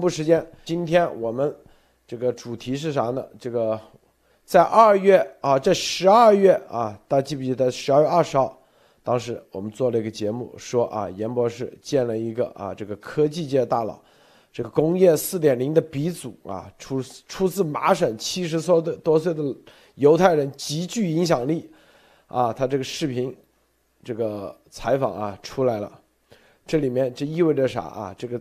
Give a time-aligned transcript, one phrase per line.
[0.00, 1.54] 布时间，今天我们
[2.06, 3.24] 这个主题是啥呢？
[3.38, 3.78] 这个
[4.44, 8.58] 在二月啊，这十二月啊，大家记不记得十二月二十号，
[9.02, 14.00] 当时我们做了一个节目，说啊，严博士见了一个啊，这个科技界大佬，
[14.52, 19.42] 这个工业四点零的鼻祖啊，出出自麻省七十多的多岁的
[19.96, 21.70] 犹太人，极具影响力
[22.26, 23.36] 啊，他这个视频
[24.02, 26.00] 这个采访啊出来了，
[26.66, 28.14] 这里面这意味着啥啊？
[28.18, 28.40] 这个。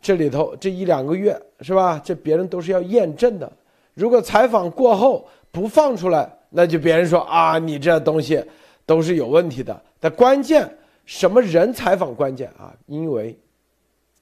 [0.00, 2.00] 这里头这一两个月是吧？
[2.02, 3.52] 这别人都是要验证的。
[3.94, 8.42] 如果采访过后不放出来，那就别人说啊，你这东西
[8.86, 9.82] 都是有问题的。
[9.98, 10.72] 但关键
[11.04, 12.72] 什么人采访关键啊？
[12.86, 13.36] 因为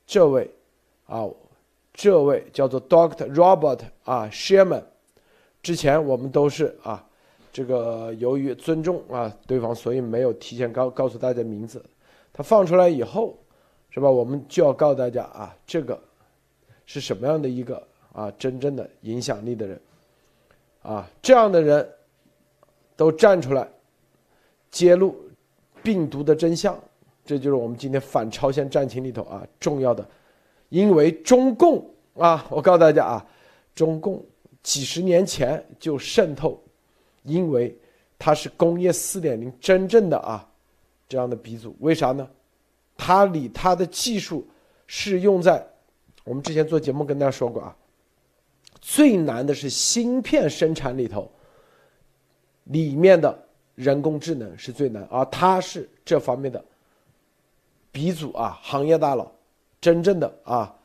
[0.06, 0.50] 这位
[1.04, 1.26] 啊，
[1.92, 4.82] 这位叫做 Doctor Robert 啊，Sherman，
[5.62, 7.04] 之前我们都是啊，
[7.52, 11.84] 这个由于尊重啊对方，所以没有提前告告诉大家名字。
[12.32, 13.38] 他放出来以后。
[13.96, 14.10] 是吧？
[14.10, 15.98] 我们就要告诉大家啊，这个
[16.84, 17.82] 是什么样的一个
[18.12, 19.80] 啊真正的影响力的人
[20.82, 21.08] 啊？
[21.22, 21.88] 这样的人
[22.94, 23.66] 都站出来
[24.70, 25.16] 揭露
[25.82, 26.78] 病毒的真相，
[27.24, 30.06] 这就是我们今天反超限战情里头啊重要的。
[30.68, 31.82] 因为中共
[32.18, 33.26] 啊，我告诉大家啊，
[33.74, 34.22] 中共
[34.62, 36.62] 几十年前就渗透，
[37.22, 37.74] 因为
[38.18, 40.46] 它是工业四点零真正的啊
[41.08, 41.74] 这样的鼻祖。
[41.80, 42.28] 为啥呢？
[42.96, 44.48] 它里它的技术
[44.86, 45.66] 是用在
[46.24, 47.76] 我们之前做节目跟大家说过啊，
[48.80, 51.30] 最难的是芯片生产里头，
[52.64, 56.64] 里面的人工智能是最难，而它是这方面的
[57.92, 59.30] 鼻祖啊，行业大佬，
[59.80, 60.76] 真正的啊，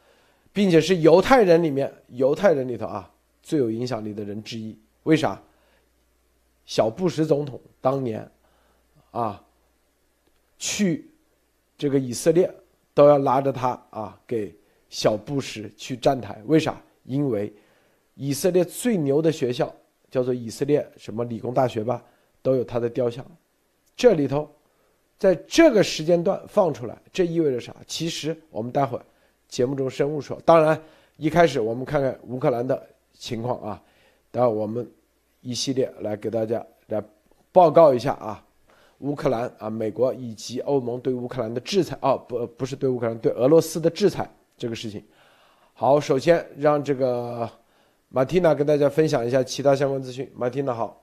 [0.51, 4.77] 并且是犹太人里面犹太人里头啊最有影响力的人之一。
[5.03, 5.41] 为啥？
[6.65, 8.29] 小布什总统当年
[9.11, 9.43] 啊
[10.57, 11.10] 去。
[11.81, 12.47] 这个以色列
[12.93, 14.55] 都要拉着他啊，给
[14.87, 16.39] 小布什去站台。
[16.45, 16.79] 为啥？
[17.05, 17.51] 因为
[18.13, 19.75] 以色列最牛的学校
[20.07, 22.03] 叫做以色列什么理工大学吧，
[22.43, 23.25] 都有他的雕像。
[23.95, 24.47] 这里头，
[25.17, 27.75] 在这个时间段放出来，这意味着啥？
[27.87, 29.03] 其实我们待会儿
[29.47, 30.39] 节目中深入说。
[30.45, 30.79] 当然，
[31.17, 32.79] 一开始我们看看乌克兰的
[33.11, 33.83] 情况啊，
[34.29, 34.87] 待会我们
[35.41, 37.03] 一系列来给大家来
[37.51, 38.45] 报告一下啊。
[39.01, 45.03] 乌克兰啊，美国以及欧盟对乌克兰的制裁哦，不不是对乌克兰，对俄罗斯的制裁这个事情。
[45.73, 47.49] 好，首先让这个
[48.09, 50.31] 马蒂娜跟大家分享一下其他相关资讯。
[50.35, 51.01] 马蒂娜好，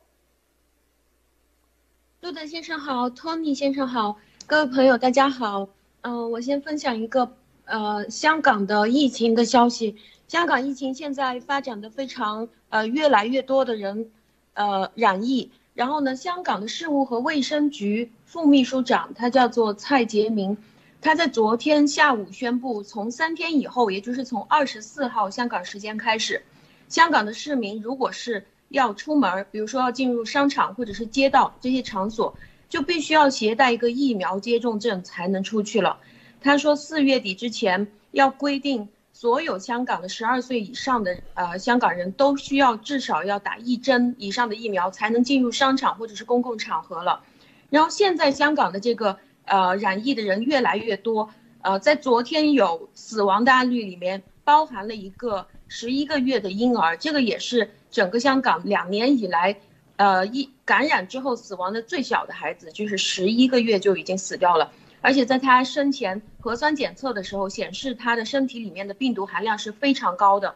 [2.21, 4.17] 路德先生好，托尼先生好，
[4.47, 5.69] 各位朋友大家好。
[6.03, 7.29] 嗯，我先分享一个
[7.65, 9.97] 呃香港的疫情的消息。
[10.29, 14.11] 香港疫情现在发展的非常呃，越来越多的人
[14.55, 15.51] 呃染疫。
[15.79, 20.57] 然后呢，香港的事务和卫生局副秘书长，他叫做蔡杰明，
[21.01, 26.43] 他在昨天下午宣布，从三天以后，也就是从二十四号香港时间开始，
[26.89, 32.37] 香港的市民如果是要出门，比如说要进入商场或者是街道这些场所，
[32.69, 36.01] 就必须要携带一个疫苗接种证才能出去了。
[36.41, 38.89] 他说四月底之前要规定。
[39.21, 47.25] 所有香港的十二岁以上的呃香港人都需要至少要打一针以上的疫苗才能进入商场或者是公共场合了。
[47.69, 51.31] 然后现在香港的这个呃染疫的人越来越多，
[51.63, 59.59] 呃，在昨天有死亡的案例里面包含了一个十一个月的婴儿，这个也是整个香港两年以来，
[59.97, 64.71] 呃一感染之后死亡的最小的孩子，就是十一个月就已经死掉了。
[65.01, 70.55] 而且在他生前核酸检测的时候，显示他的身体里面的病毒含量是非常高的。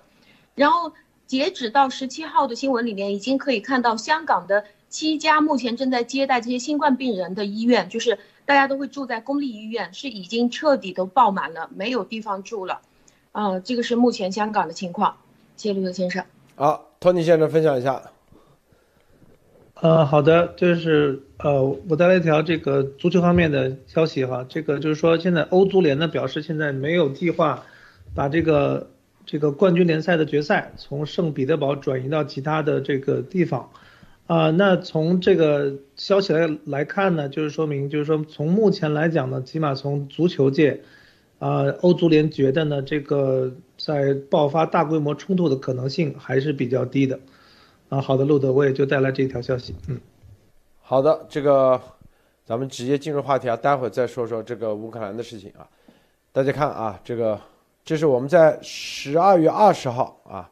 [0.54, 0.94] 然后
[1.26, 12.80] 截止到十七号的新闻里面，已经可以看到香港的七家目前正在接待这些新冠病人的医院，就是大家都会住在公立医院，是已经彻底都爆满了，没有地方住了。
[13.32, 15.18] 啊，这个是目前香港的情况。
[15.58, 16.24] 谢谢刘先生。
[16.54, 18.02] 好，托尼先生分享一下。
[19.82, 27.64] 呃，好的，就是呃，我带来一条这个足球方面的消息哈，这个就是说现在欧足联呢表示现在没有计划
[28.14, 28.92] 把这个
[29.26, 33.70] 这个冠军联赛的决赛从圣彼得堡转移到其他的这个地方，
[34.28, 40.80] 啊，那从这个消息来来看呢，就是说明就是说从目前来讲呢，起码从足球界，
[41.40, 47.18] 啊，欧足联觉得呢，这个在爆发大规模冲突的可能性还是比较低的。
[47.92, 49.74] 啊，好的，路德，我也就带来这一条消息。
[49.86, 50.00] 嗯，
[50.80, 51.78] 好的，这个
[52.42, 55.68] 咱们直接进入话题啊，待会儿再说说这个乌克兰的事情啊。
[56.32, 57.38] 大家看啊，这个
[57.84, 60.50] 这是我们在十二月二十号啊，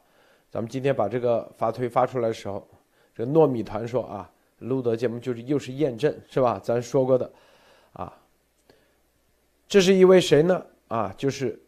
[0.51, 2.69] 咱们今天把这个发推发出来的时候，
[3.15, 6.61] 这个糯米团说啊，路德节目就是又是验证是吧？
[6.63, 7.33] 咱说过的
[7.95, 8.13] 啊，
[9.67, 10.63] 这是一位谁呢？
[10.89, 11.59] 啊，就是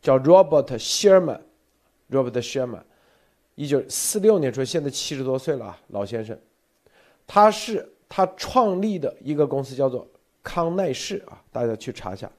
[0.00, 2.80] 叫 Robert Sherman，Robert Sherman，
[3.54, 6.38] 一九四六年出生，现在七十多岁了啊，老先生。
[7.26, 10.06] 他是他创立的一个公司叫做
[10.42, 12.30] 康奈氏啊，大家去查一下。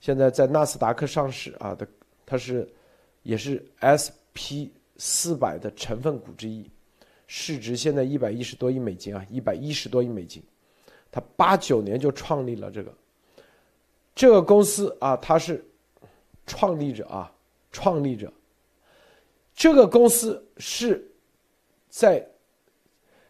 [0.00, 1.86] 现在在纳斯达克上市啊的，
[2.26, 2.68] 它是
[3.22, 6.68] 也是 SP 四百的成分股之一，
[7.26, 10.42] 市值现在一百一十多亿美金啊，一百一十多亿美金。
[11.10, 12.92] 他八九年就创立了这个
[14.14, 15.64] 这个公司啊，他是
[16.44, 17.32] 创立者啊，
[17.70, 18.30] 创立者。
[19.54, 21.10] 这个公司是
[21.88, 22.26] 在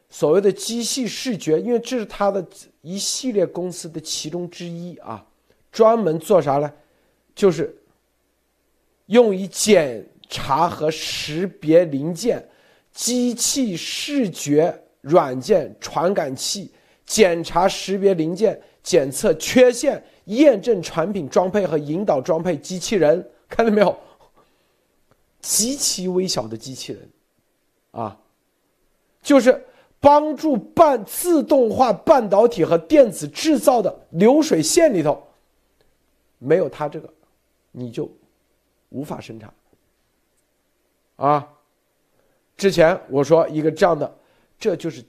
[0.09, 2.45] 所谓的机器视觉，因为这是他的
[2.81, 5.25] 一系列公司的其中之一啊，
[5.71, 6.73] 专门做啥呢？
[7.35, 7.77] 就是
[9.07, 12.49] 用于检查和识别零件、
[12.93, 16.73] 机器视觉软件、传感器。
[17.07, 23.95] 检查识别零件、检测缺陷、验证产品装配和引导装配机器人，看到没有？
[25.45, 27.11] 极其微小的机器人，
[27.91, 28.19] 啊，
[29.21, 29.63] 就是
[30.01, 35.23] 帮助半自动化半导体和电子制造的流水线里头，
[36.39, 37.13] 没有它这个，
[37.71, 38.11] 你就
[38.89, 39.53] 无法生产。
[41.17, 41.47] 啊，
[42.57, 44.19] 之前我说一个这样的，
[44.59, 45.05] 这就是，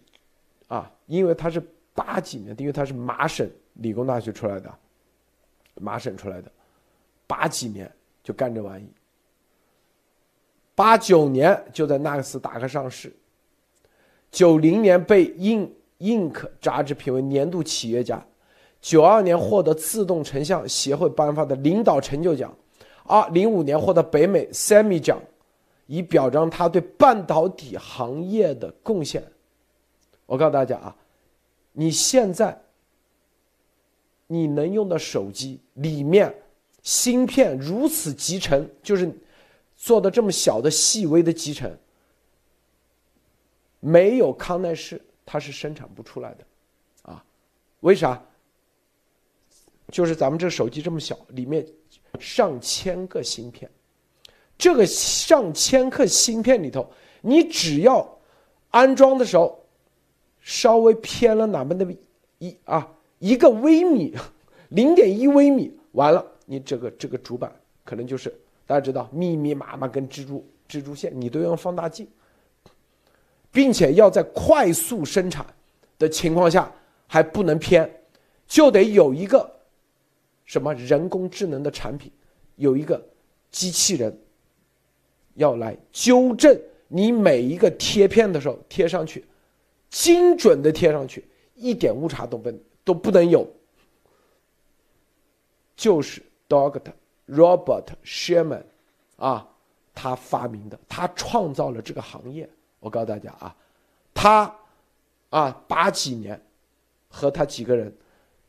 [0.67, 1.65] 啊，因为它是。
[1.97, 4.69] 八几年的，因为他是麻省理工大学出来的，
[5.75, 6.51] 麻省出来的，
[7.25, 7.89] 八几年
[8.21, 8.91] 就干这玩意，
[10.75, 13.12] 八九年就在纳斯达克上市，
[14.30, 18.24] 九零年被《印 Inc》杂志评为年度企业家，
[18.81, 22.54] 九二年获得自动成像协会颁发的领导成就奖，
[23.06, 25.19] 二零五年获得北美 SEMI 奖，
[25.88, 29.24] 以表彰他对半导体行业的贡献。
[30.25, 30.95] 我告诉大家啊。
[31.77, 32.57] 你现在，
[34.27, 36.33] 你能用的手机里面
[36.81, 39.13] 芯片如此集成，就是
[39.85, 41.71] 做的这么小的细微的集成，
[43.79, 46.43] 没有康奈氏它是生产不出来的，
[47.03, 47.23] 啊，
[47.81, 48.19] 为啥？
[49.91, 51.63] 就是咱们这手机这么小，里面
[52.19, 53.69] 上千个芯片，
[54.57, 56.91] 这个上千克芯片里头，
[57.21, 58.17] 你只要
[58.71, 59.61] 安装的时候。
[60.47, 61.91] 稍微偏了哪么那么
[62.38, 64.15] 一啊一个微米，
[64.69, 67.51] 零点一微米，完了，你这个这个主板
[67.83, 68.31] 可能就是
[68.65, 72.07] 大家知道密密麻麻跟蜘蛛蜘蛛线，你都用放大镜，
[73.51, 75.45] 并且要在快速生产
[75.97, 76.71] 的情况下
[77.07, 77.89] 还不能偏，
[78.47, 79.50] 就得有一个
[80.45, 82.12] 什么人工智能的产品，
[82.56, 83.03] 有一个
[83.51, 84.19] 机器人
[85.35, 89.25] 要来纠正你每一个贴片的时候贴上去。
[89.88, 91.23] 精准的贴上去，
[91.53, 92.51] 一点误差都不
[92.83, 93.47] 都不能有。
[95.77, 96.91] 就是 Doctor
[97.27, 98.63] Robert Sherman，
[99.18, 99.48] 啊，
[99.94, 102.50] 他发明的，他创造了这个行业。
[102.80, 103.56] 我告诉大家啊，
[104.13, 104.56] 他
[105.30, 106.39] 啊八几年
[107.10, 107.92] 和他几个人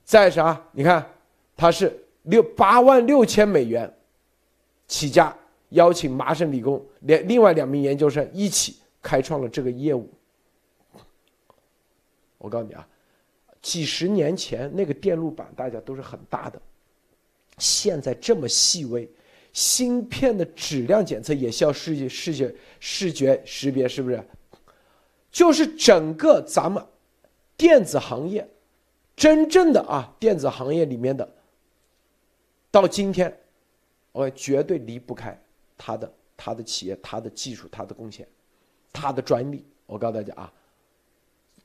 [0.05, 0.63] 在啥？
[0.73, 1.05] 你看
[1.57, 3.91] 他是六八万六千美元
[4.87, 5.35] 起家，
[5.71, 10.09] 邀请麻省理工连另外两名研究生一起开创了这个业务。
[12.39, 12.87] 我告诉你啊，
[13.63, 16.61] 几十年前那个电路板大家都是很大的，
[17.59, 19.09] 现在这么细微，
[19.53, 24.23] 芯片的质量检测也需要视觉视觉视觉识别，是不是？
[25.31, 26.85] 就是整个咱们
[27.57, 28.47] 电子行业，
[29.17, 31.29] 真正的啊电子行业里面的，
[32.71, 33.35] 到今天，
[34.13, 35.39] 我绝对离不开
[35.77, 38.27] 他的他的企业、他的技术、他的贡献、
[38.93, 39.65] 他的专利。
[39.87, 40.53] 我告诉大家啊。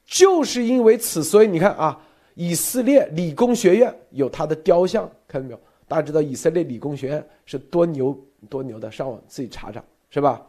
[0.05, 2.01] 就是因为此，所以你看啊，
[2.35, 5.61] 以色列理工学院有他的雕像，看到没有？
[5.91, 8.17] 大家知道以色列理工学院是多牛
[8.49, 10.47] 多牛的，上网自己查查，是吧？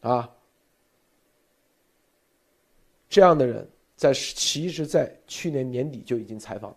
[0.00, 0.28] 啊，
[3.08, 6.76] 这样的人在其实，在去年年底就已经采访了，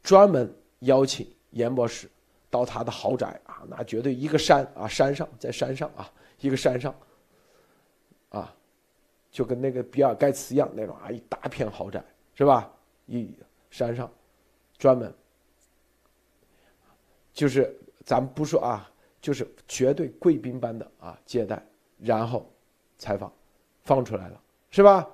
[0.00, 2.08] 专门邀请严博士
[2.48, 6.94] 到他的豪宅啊，那绝对一个山啊，山上在山上啊，一个山上，
[8.28, 8.54] 啊。
[9.32, 12.00] 就跟那个比尔盖茨一样那种啊，一大片豪宅
[12.36, 12.72] 是吧？
[13.06, 13.34] 一
[13.70, 14.08] 山上，
[14.78, 15.12] 专门，
[17.32, 17.74] 就是
[18.04, 21.64] 咱们不说啊，就是绝对贵宾般的啊接待，
[21.98, 22.50] 然后
[22.98, 23.32] 采访，
[23.82, 25.08] 放出来了是吧？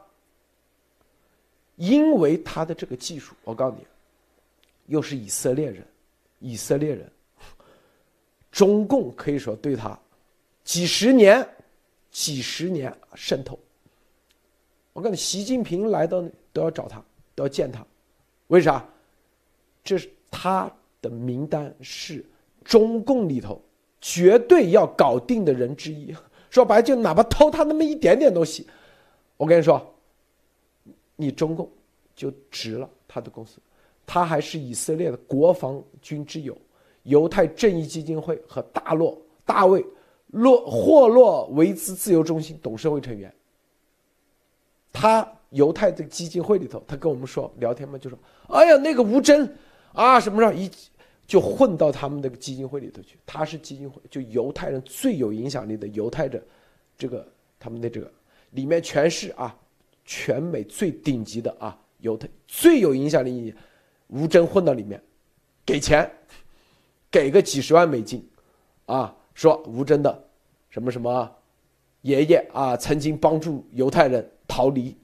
[1.77, 3.87] 因为他的这个技术，我告诉你，
[4.87, 5.87] 又是以色列人，
[6.41, 7.11] 以色列人，
[8.51, 9.97] 中共可以说对他
[10.65, 11.49] 几十年、
[12.11, 13.57] 几十年渗透。
[14.93, 16.21] 我告诉你，习近平来到
[16.53, 17.01] 都要找他，
[17.37, 17.87] 都要见他，
[18.49, 18.85] 为啥？
[19.85, 22.25] 这是他的名单是
[22.65, 23.61] 中共里头
[24.01, 26.15] 绝对要搞定的人之一。
[26.51, 28.67] 说白，就哪怕偷他那么一点点东西，
[29.37, 29.95] 我跟你说，
[31.17, 31.71] 你中共
[32.15, 33.59] 就值了他的公司。
[34.07, 36.57] 他还是以色列的国防军之友、
[37.03, 39.85] 犹太正义基金会和大洛大卫
[40.29, 43.31] 洛霍洛维兹自由中心董事会成员。
[44.91, 49.47] 他犹太这个基金会里头，他跟我们说聊天嘛，就说：“哎呀，那个吴征
[49.93, 50.71] 啊，什么什么一
[51.27, 53.19] 就混到他们那个基金会里头去。
[53.27, 56.43] 他是基金会，就犹太人最有影响力的犹太人，
[56.97, 57.27] 这个
[57.59, 58.11] 他们的这个
[58.51, 59.57] 里面全是啊，
[60.05, 63.55] 全美最顶级的啊，犹太最有影响力。”
[64.11, 64.99] 吴征混到里面，
[65.67, 66.11] 给钱，
[67.11, 68.27] 给个几十万美金，
[68.87, 70.25] 啊，说吴征的
[70.71, 71.31] 什么什么
[72.01, 74.97] 爷爷啊，曾经帮助犹太人逃离，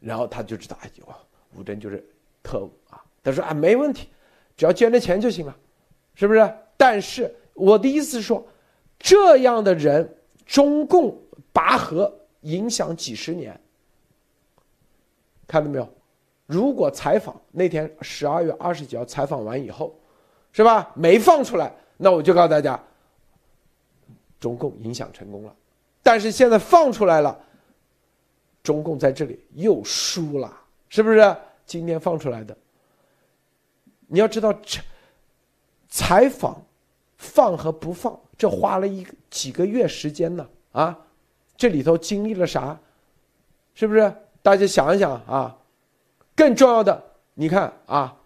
[0.00, 1.14] 然后他就知道，哎呦，
[1.56, 2.04] 吴征就是
[2.42, 2.99] 特务啊。
[3.22, 4.08] 他说啊，没问题，
[4.56, 5.56] 只要捐点钱就行了，
[6.14, 6.54] 是不是？
[6.76, 8.46] 但是我的意思是说，
[8.98, 11.16] 这样的人，中共
[11.52, 12.12] 拔河
[12.42, 13.60] 影响几十年，
[15.46, 15.88] 看到没有？
[16.46, 19.94] 如果采访那天十二月二十几号采访完以后，
[20.52, 20.90] 是吧？
[20.94, 22.82] 没放出来，那我就告诉大家，
[24.40, 25.54] 中共影响成功了。
[26.02, 27.38] 但是现在放出来了，
[28.62, 30.52] 中共在这里又输了，
[30.88, 31.36] 是不是？
[31.66, 32.56] 今天放出来的，
[34.12, 34.80] 你要知道，这
[35.88, 36.60] 采访
[37.16, 40.44] 放和不放，这花了一几个月时间呢？
[40.72, 40.98] 啊，
[41.56, 42.76] 这里头经历了啥？
[43.72, 44.12] 是不是？
[44.42, 45.56] 大家想一想啊。
[46.34, 47.00] 更重要的，
[47.34, 48.16] 你看啊，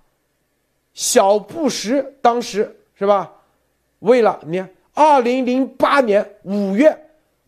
[0.95, 3.31] 小布什当时是吧？
[3.99, 6.99] 为了你看，二零零八年五月，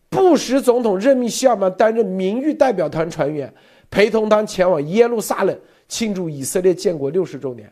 [0.09, 3.51] 布什总统任命希尔曼担任名誉代表团船员，
[3.89, 7.71] 陪同他前往耶路撒冷庆祝以色列建国六十周年。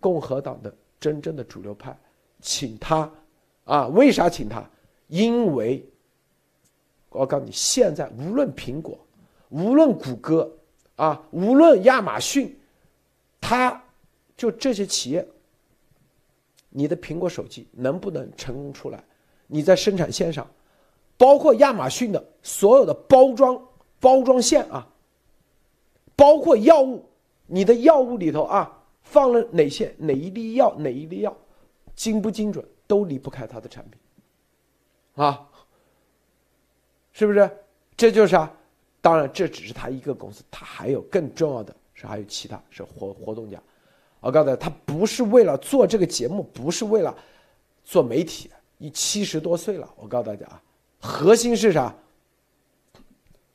[0.00, 1.96] 共和党的真正的主流派，
[2.40, 3.10] 请他
[3.64, 3.86] 啊？
[3.88, 4.64] 为啥请他？
[5.08, 5.84] 因为，
[7.10, 8.98] 我告诉你，现在无论苹果。
[9.50, 10.50] 无论谷歌，
[10.96, 12.54] 啊，无论亚马逊，
[13.40, 13.82] 他
[14.36, 15.26] 就这些企业，
[16.68, 19.02] 你的苹果手机能不能成功出来？
[19.46, 20.46] 你在生产线上，
[21.16, 23.58] 包括亚马逊的所有的包装
[23.98, 24.86] 包装线啊，
[26.14, 27.02] 包括药物，
[27.46, 28.77] 你的药物里头啊
[29.10, 31.36] 放了哪些哪一粒药哪一粒药，
[31.94, 34.00] 精不精准都离不开它的产品，
[35.24, 35.48] 啊，
[37.12, 37.50] 是不是？
[37.96, 38.54] 这就是啊。
[39.00, 43.62] 当然，这只是他一个公司，他还有更重要的是还有其他是活活动家。
[44.20, 47.16] 我告诉他，他不是为了做这个节目，不是为了
[47.84, 48.50] 做媒体。
[48.76, 50.62] 你七十多岁了，我告诉大家啊，
[51.00, 51.94] 核心是啥？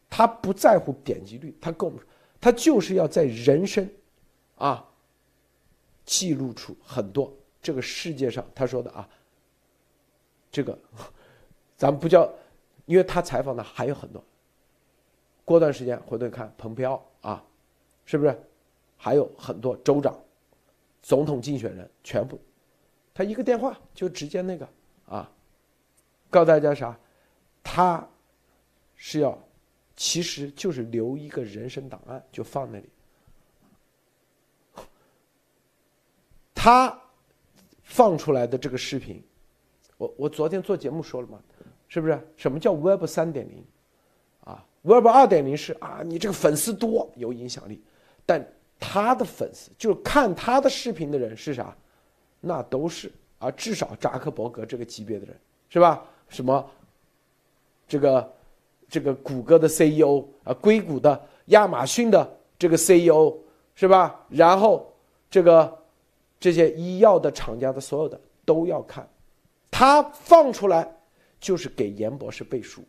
[0.10, 2.08] 他不在乎点击率，他跟我们说，
[2.40, 3.88] 他就是要在人生
[4.56, 4.86] 啊
[6.06, 9.08] 记录出很多这个世界上他说的啊，
[10.52, 10.78] 这个
[11.78, 12.32] 咱们不叫，
[12.86, 14.24] 因为他采访的还有很多。
[15.46, 17.44] 过段时间回头看，蓬佩奥啊，
[18.06, 18.38] 是不是
[18.98, 20.18] 还有很多州长、
[21.02, 22.40] 总统竞选人全部，
[23.14, 24.68] 他一个电话就直接那个
[25.06, 25.30] 啊，
[26.30, 26.98] 告诉大家啥？
[27.62, 28.08] 他
[28.96, 29.38] 是要，
[29.96, 32.90] 其实就是留一个人生档案，就放那里。
[36.64, 36.98] 他
[37.82, 39.22] 放出来的这个视频，
[39.98, 41.38] 我我昨天做节目说了嘛，
[41.90, 42.18] 是不是？
[42.38, 43.62] 什么叫 Web 三点零
[44.46, 47.84] 啊？Web 二点零是啊，你这个粉丝多有影响力，
[48.26, 48.42] 但
[48.80, 51.76] 他的粉丝就是看他的视频的人是啥？
[52.40, 56.02] 那都是啊，至少扎克伯格这个级别的人是吧？
[56.30, 56.66] 什么
[57.86, 58.34] 这个
[58.88, 63.36] 这个谷歌的 CEO 啊，硅谷的、亚马逊的这个 CEO
[63.76, 64.26] 是吧？
[64.30, 64.90] 然后
[65.30, 65.83] 这个
[66.44, 69.08] 这些医药的厂家的所有的都要看，
[69.72, 70.94] 他放出来
[71.40, 72.84] 就是给严博士背书，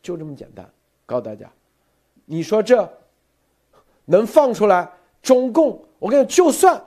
[0.00, 0.64] 就这么简单。
[1.04, 1.52] 告诉大家，
[2.24, 2.88] 你说这
[4.04, 4.88] 能放出来？
[5.20, 6.80] 中共，我跟你就算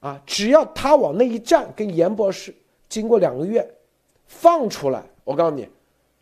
[0.00, 2.54] 啊，只要他往那一站，跟严博士
[2.90, 3.66] 经过两个月
[4.26, 5.66] 放出来，我告诉你，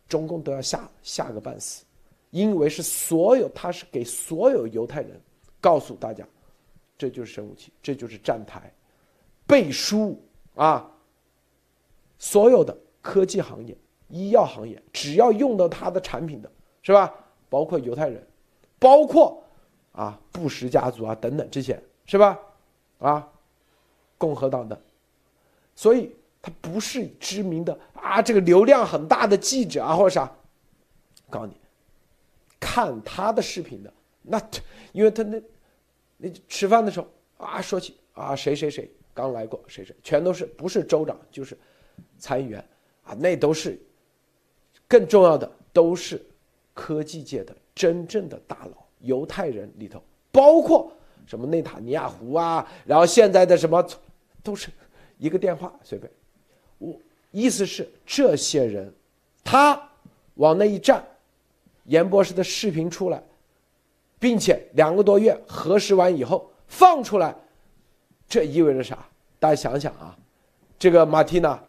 [0.07, 1.85] 中共都要吓吓个半死，
[2.31, 5.21] 因为是所有他是给所有犹太人
[5.61, 6.25] 告诉大家，
[6.97, 8.73] 这就是生武器，这就是站台
[9.51, 10.23] 背书
[10.55, 10.89] 啊，
[12.19, 13.77] 所有的科技行业、
[14.09, 16.51] 医药行业，只要用到他的产品的。
[16.83, 17.13] 是吧？
[17.51, 18.27] 包括犹太人，
[18.79, 19.45] 包括
[19.93, 22.39] 啊布什家族啊等等这些，是吧？
[22.99, 23.29] 啊，
[24.17, 24.81] 共和党的，
[25.77, 30.33] 所以他不是知名的啊，这个流量很大的记者啊或者啥。
[31.29, 31.55] 告诉你，
[32.59, 33.93] 看他的视频的
[34.23, 34.41] 那，
[34.93, 35.43] 因为他那
[36.17, 41.59] 那吃饭的时候啊说起啊谁谁谁刚来过，谁谁全都是不是州长就是
[42.19, 42.65] 参议员
[43.03, 43.79] 啊，那都是
[44.87, 46.25] 更重要的，都是
[46.73, 50.93] 科技界的真正的大佬，犹太人里头，包括
[51.27, 53.85] 什么内塔尼亚胡啊，然后现在的什么
[54.43, 54.71] 都是
[55.19, 56.11] 一个电话随便，
[56.79, 56.95] 我
[57.31, 58.93] 意思是这些人，
[59.45, 59.91] 他
[60.35, 61.05] 往那一站，
[61.85, 63.23] 严博士的视频出来，
[64.19, 67.35] 并且两个多月核实完以后放出来。
[68.31, 68.97] 这意味着啥？
[69.41, 70.17] 大家想想啊，
[70.79, 71.61] 这个马蒂娜。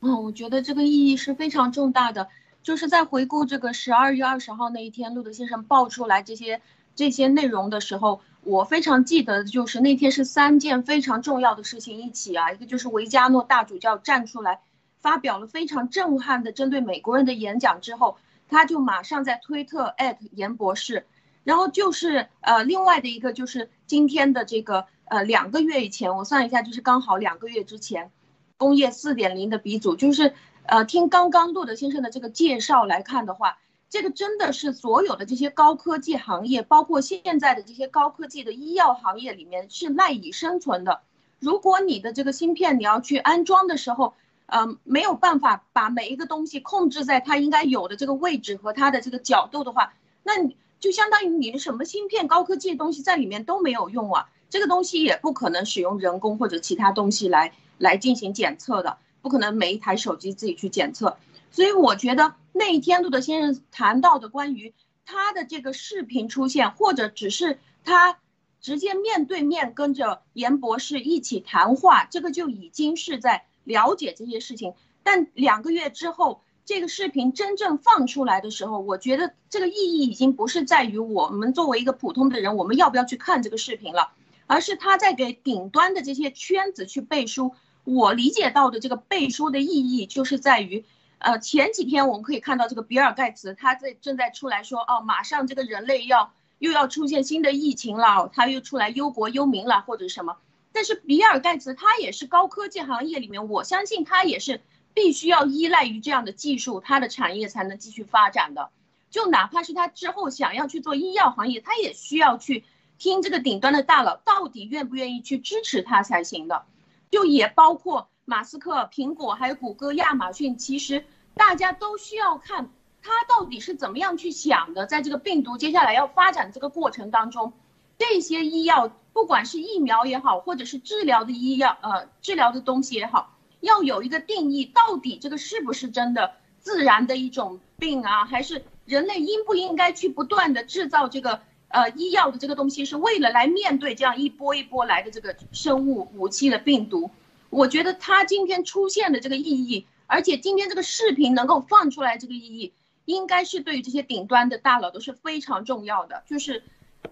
[0.00, 2.28] 嗯，我觉得这个意义是非常重大的。
[2.62, 6.60] 就是在回顾这个十二月二十号那一天，路德先生爆出来这些
[6.94, 12.52] 这些内容的时候，我非常记得，就是那天是三件非常重要的事情一起啊。
[12.52, 14.60] 一个就是维加诺大主教站出来，
[14.98, 18.18] 发表了非常震撼的针对美国人的演讲之后，
[18.50, 19.94] 他就马上在推特
[20.32, 21.06] 严博士。
[21.46, 28.10] 然后就是呃，另外的一个就是今天的这个呃，两个月以前，我算一下，就是刚好两个月之前，
[28.56, 30.34] 工业四点零的鼻祖，就是
[30.64, 41.02] 呃，听刚刚路德先生的这个介绍来看的话，这个真的是所有的这些高科技行业，包括现在的这些高科技的医药行业里面是赖以生存的。
[41.38, 44.14] 如果你的这个芯片你要去安装的时候，
[44.46, 50.56] 呃，没有办法把每一个东西控制在它应该有的这个位置和它的这个角度的话，那你。
[50.78, 61.16] 就相当于你的什么芯片、高科技的东西在里面都没有用啊，这个东西也不可能使用人工或者其他东西来来进行检测的，不可能每一台手机自己去检测。
[61.50, 68.18] 所以我觉得那一天路德先生谈到的关于他的这个视频出现，或者只是他
[68.60, 74.74] 直接面对面跟着严博士一起谈话，这个就已经是在了解这些事情。
[75.02, 76.42] 但两个月之后。
[76.66, 84.10] 这个视频真正放出来的时候，我觉得这个意义已经不是在于我们作为一个普通的人，我们要不要去看这个视频了，
[84.48, 87.54] 而是他在给顶端的这些圈子去背书。
[87.84, 90.84] 我理解到的这个背书的意义，就是在于，
[91.18, 100.38] 呃，前几天我们可以看到这个比尔盖茨他在正在出来说，哦，马上这个人类要又要出现新的疫情了，他又出来忧国忧民了或者什么。
[100.72, 104.62] 但是比尔盖茨他也是高科技行业里面，我相信他也是。
[104.96, 108.70] 必须要依赖于这样的技术，它的产业才能继续发展的。
[109.10, 112.64] 就哪怕是他之后想要去做医药行业，他也需要去
[112.96, 116.64] 听这个顶端的大佬到底愿不愿意去支持他才行的。
[117.10, 121.04] 就也包括马斯克、苹果还有谷歌、亚马逊，其实
[121.34, 122.70] 大家都需要看
[123.02, 124.86] 他到底是怎么样去想的。
[124.86, 127.52] 在这个病毒接下来要发展这个过程当中，
[127.98, 133.35] 这些医药，不管是疫苗也好，或者是治疗的医药，呃，治疗的东西也好。
[133.66, 138.24] 要有一个定义，到底这个是不是真的自然的一种病啊？
[138.24, 147.10] 还是人类应不应该去不断的制造这个呃医药的这个东西，是为了来面对这样一波一波来的这个生物武器的病毒？
[147.50, 152.72] 我觉得他今天出现的这个意义，而且今天这个视频能够放出来这个意义，
[153.04, 156.22] 应该是对于这些顶端的大佬都是非常重要的。
[156.26, 156.62] 就是，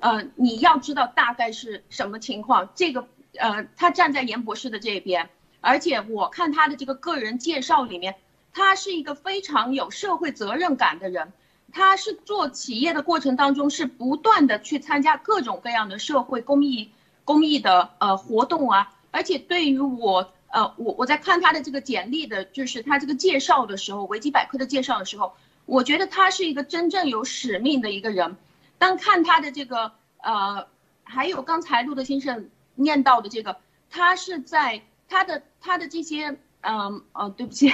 [0.00, 2.70] 呃，你要知道大概是什么情况。
[2.74, 3.06] 这个
[3.38, 5.30] 呃，他站在严博士的这边。
[5.64, 8.16] 而且我看他的这个个人介绍里面，
[8.53, 11.33] 他是一个非常有社会责任感的人。
[11.72, 16.90] 他是做企业的过程当中，是不断的去参加各种各样的社会公益
[17.24, 18.92] 公益的呃活动啊。
[19.11, 25.33] 而且对于我呃我我在看他的这个简历的，就是他这个介绍的时候，维基百科的介绍的时候，
[25.64, 28.37] 我觉得他是一个真正有使命的一个人。
[28.77, 30.66] 当看他的这个呃，
[31.05, 33.57] 还有刚才陆德先生念到的这个，
[33.88, 34.83] 他是在。
[35.14, 37.70] 他的他的这些，嗯哦，对不起，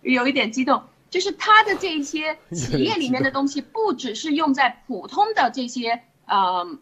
[0.00, 6.78] 有一点激动，就是他的这些企业里面的东西，不只是用在普通的这些，嗯，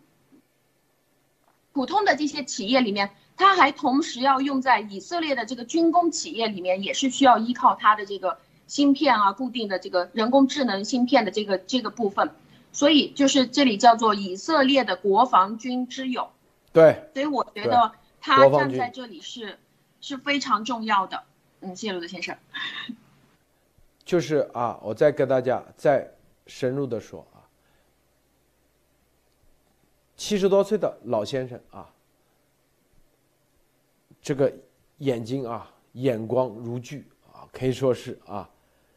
[1.73, 12.31] 普通的这些企业里面，他还同时要用在以色列的这个军工企业里面，也是需要依靠他的这个芯片啊，固定的这个人工智能芯片的这个这个部分，
[12.71, 16.31] 所以就是这里叫做以色列的国防军之友。
[16.73, 17.91] 对，所以我觉得。
[18.27, 19.57] 他站在这里是
[20.01, 21.23] 是非常重要的，
[21.61, 22.37] 嗯，谢谢罗德先生。
[24.05, 26.13] 就是啊，我再跟大家再
[26.49, 27.39] 深入的说啊，
[30.17, 31.89] 七十多岁的老先生啊，
[34.21, 34.53] 这个
[34.99, 38.51] 眼睛啊，眼光如炬啊，可以说是啊，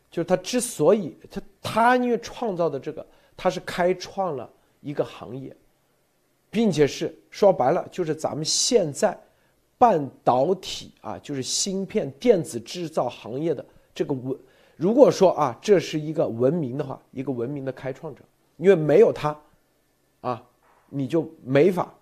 [0.09, 3.05] 就是他之所以他他因为创造的这个，
[3.37, 5.55] 他是开创了一个行业。
[6.49, 9.17] 并且是说白了，就是咱们现在
[9.77, 14.38] 半导体啊，就是芯片电子制造行业的这个文，
[14.75, 18.21] 如果说啊，这是一个文明的话，一个文明的开创者，
[18.57, 19.38] 因为没有他，
[20.21, 20.43] 啊，
[20.89, 21.93] 你就没法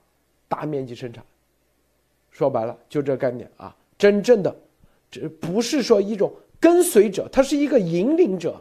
[0.47, 1.23] 大面积生产。
[2.31, 4.55] 说白了，就这概念啊，真正的，
[5.09, 8.59] 这不是说一种跟随者，他是一个引领者，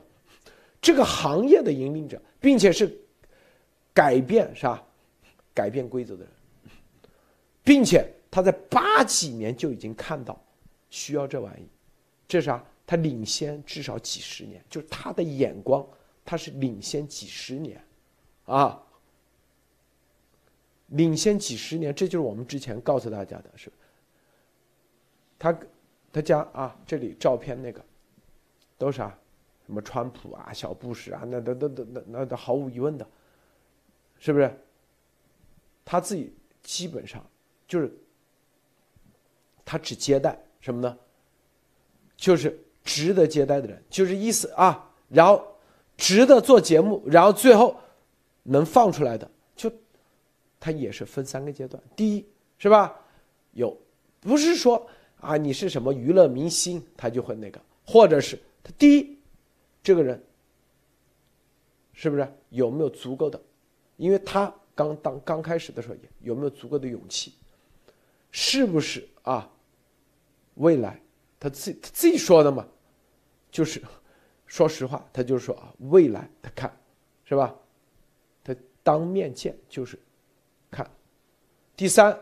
[0.81, 2.91] 这个行业的引领者，并且是
[3.93, 4.83] 改变是吧？
[5.57, 6.33] 改变规则的人，
[7.65, 10.39] 并且他在八几年就已经看到
[10.91, 11.67] 需要这玩意，
[12.29, 12.63] 这啥？
[12.87, 15.85] 他领先至少几十年，就是他的眼光，
[16.25, 17.83] 他是领先几十年，
[18.45, 18.81] 啊，
[20.89, 23.73] 领先几十年，这就是我们之前告诉大家的，是。
[25.39, 25.59] 他，
[26.13, 27.85] 他家啊，这里照片那个，
[28.79, 29.19] 都是啊，
[29.67, 33.09] 什么川普啊、小布什啊，那都都都那那都毫无疑问的，
[34.21, 34.57] 是不是？
[35.89, 37.25] 他自己基本上
[37.69, 37.97] 就是，
[39.65, 40.99] 他只接待什么呢？
[42.17, 44.93] 就是值得接待的人，就是意思啊。
[45.09, 45.47] 然后
[45.97, 47.77] 值得做节目，然后最后
[48.43, 49.73] 能放出来的，就
[50.59, 51.81] 他也是分三个阶段。
[51.95, 52.27] 第一
[52.59, 53.01] 是吧？
[53.53, 53.81] 有
[54.21, 54.85] 不是说
[55.21, 59.17] 啊，你是什么娱乐明星，他就会那个，或者是他第一
[59.85, 60.21] 这个人
[61.93, 63.41] 是不是有没有足够的？
[63.97, 64.53] 因为他。
[64.77, 67.35] 刚当刚开始的时候，有没有足够的勇气？
[68.31, 69.51] 是不是啊？
[70.55, 71.01] 未来
[71.41, 72.67] 他自他自己说的嘛，
[73.51, 73.83] 就是
[74.47, 76.71] 说实话，他就是说啊，未来他看
[77.25, 77.55] 是吧？
[78.45, 79.99] 他当面见就是
[80.71, 80.89] 看。
[81.75, 82.19] 第三，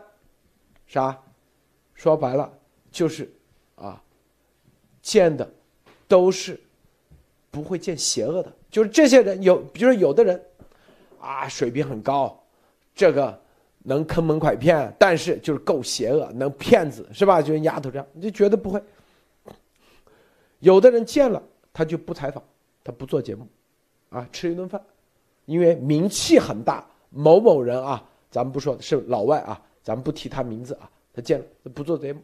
[0.87, 1.21] 啥？
[1.93, 2.51] 说白了
[2.91, 3.29] 就是
[3.75, 4.01] 啊，
[5.01, 5.49] 见的
[6.07, 6.59] 都是
[7.51, 10.45] 不会见邪恶的，就是这些人有，比如说有的人
[11.19, 12.41] 啊，水平很高。
[12.95, 13.39] 这个
[13.83, 17.41] 能坑蒙拐骗，但是就是够邪恶，能骗子是吧？
[17.41, 18.81] 就像丫头这样，你就绝对不会。
[20.59, 22.41] 有的人见了他就不采访，
[22.83, 23.45] 他不做节目，
[24.09, 24.81] 啊，吃一顿饭，
[25.45, 26.87] 因为名气很大。
[27.17, 32.19] 某某人啊，咱们不说是老外啊，咱们不提他名字啊，他见了不做节目，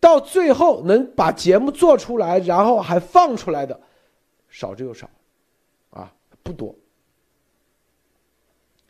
[0.00, 3.80] 到最后能把节目做出来，然后还放出来的，
[4.50, 5.08] 少之又少，
[5.90, 6.74] 啊，不多。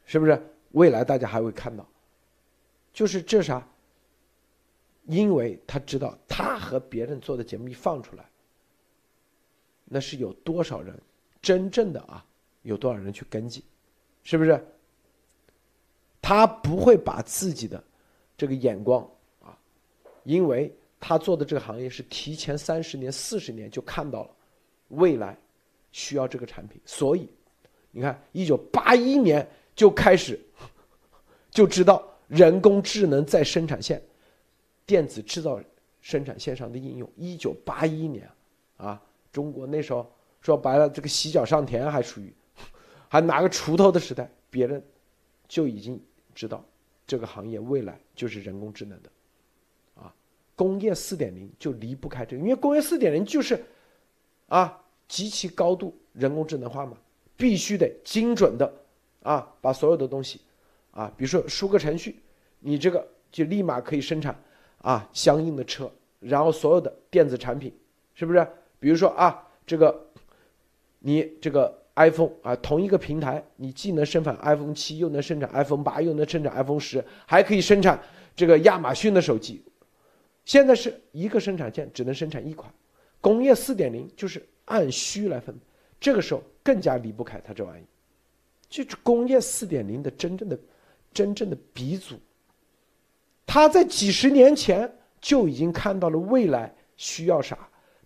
[0.04, 0.40] 是不是
[0.72, 1.86] 未来大家还会看到？
[2.92, 3.66] 就是这啥？
[5.06, 8.24] 因为他知道他和别人做的节目一放出来，
[9.84, 10.96] 那是有多少人
[11.42, 12.24] 真正的啊？
[12.62, 13.62] 有多少人去跟进？
[14.22, 14.64] 是不是？
[16.22, 17.82] 他不会把自己的
[18.36, 19.02] 这个眼光
[19.42, 19.58] 啊，
[20.22, 24.30] 因为他做的这个行业是提前三十年、四十年就看到了
[24.88, 25.36] 未来
[25.90, 27.28] 需要这个产品，所以
[27.90, 29.46] 你看，一九八一年。
[29.74, 30.38] 就开始
[31.50, 34.02] 就知道人工智能在生产线、
[34.86, 35.60] 电子制造
[36.00, 37.10] 生产线上的应用。
[37.16, 38.28] 一九八一年，
[38.76, 39.00] 啊，
[39.32, 40.10] 中国那时候
[40.40, 42.32] 说白了，这个洗脚上田还属于
[43.08, 44.82] 还拿个锄头的时代，别人
[45.48, 46.00] 就已经
[46.34, 46.64] 知道
[47.06, 49.10] 这个行业未来就是人工智能的，
[49.94, 50.14] 啊，
[50.56, 53.64] 工业四点零就离不开这个，因为工业四点零就是
[54.48, 56.96] 啊极其高度人工智能化嘛，
[57.36, 58.72] 必须得精准的。
[59.24, 60.40] 啊，把所有的东西，
[60.92, 62.16] 啊，比如说输个程序，
[62.60, 64.38] 你这个就立马可以生产
[64.82, 67.72] 啊相应的车，然后所有的电子产品，
[68.14, 68.46] 是不是？
[68.78, 69.98] 比如说啊，这个
[70.98, 77.98] 你这个 iPhone 啊，同一个平台，你既能生产 iPhone 七，又能生产 iPhone 八，又能生产 iPhone 十，还可以生产
[78.36, 79.64] 这个亚马逊的手机。
[80.44, 82.70] 现在是一个生产线只能生产一款，
[83.22, 85.58] 工业四点零就是按需来分，
[85.98, 87.84] 这个时候更加离不开它这玩意。
[88.74, 90.58] 就是工业四点零的真正的、
[91.12, 92.18] 真正的鼻祖。
[93.46, 97.56] 他在几十年前就已经看到了未来需要啥，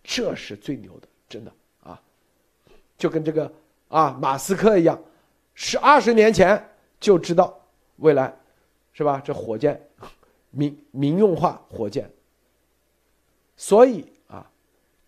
[0.05, 1.51] 这是最牛的，真的
[1.83, 1.99] 啊！
[2.99, 3.51] 就跟这个
[3.89, 5.03] 啊马斯克一样，
[5.55, 6.63] 是二十年前
[7.01, 7.59] 就知道
[7.97, 8.37] 未来，
[8.93, 9.23] 是吧？
[9.25, 9.81] 这火箭
[10.51, 12.11] 民民用化火箭，
[13.57, 14.47] 所以啊，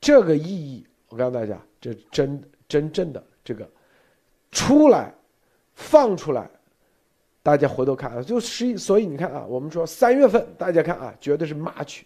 [0.01, 3.70] 这个意义我告诉大家，这真真正的这个
[4.51, 5.14] 出来。
[5.81, 6.49] 放出来，
[7.43, 12.03] 大家回头看啊，就十一，所以你看啊，我们说三月份，大家看啊，绝对是 March，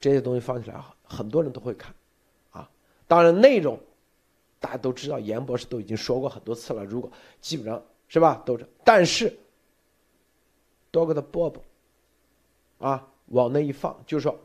[0.00, 1.94] 这些东西放起来，很多人都会看，
[2.50, 2.68] 啊，
[3.06, 3.78] 当然内容
[4.58, 9.32] 大家都知道，严博士都已经说过很多次了，如果基本上是吧，都是，但是
[10.90, 11.54] 多个的 Bob，
[12.78, 14.36] 啊，往那一放，就说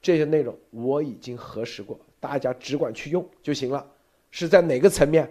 [0.00, 3.84] 这些内容我已经核实过，大家只管去用就行了，
[4.30, 5.28] 是在哪个层面？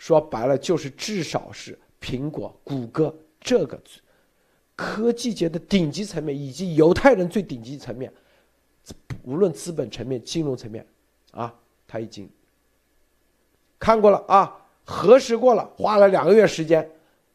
[0.00, 3.78] 说白了就是至少是苹果、谷歌这个
[4.74, 8.10] 科技界的顶级层面，以及犹太人最顶级层面，
[9.24, 10.86] 无论资本层面、金融层面，
[11.32, 11.54] 啊，
[11.86, 12.30] 他已经
[13.78, 16.90] 看过了啊，核实过了，花了两个月时间，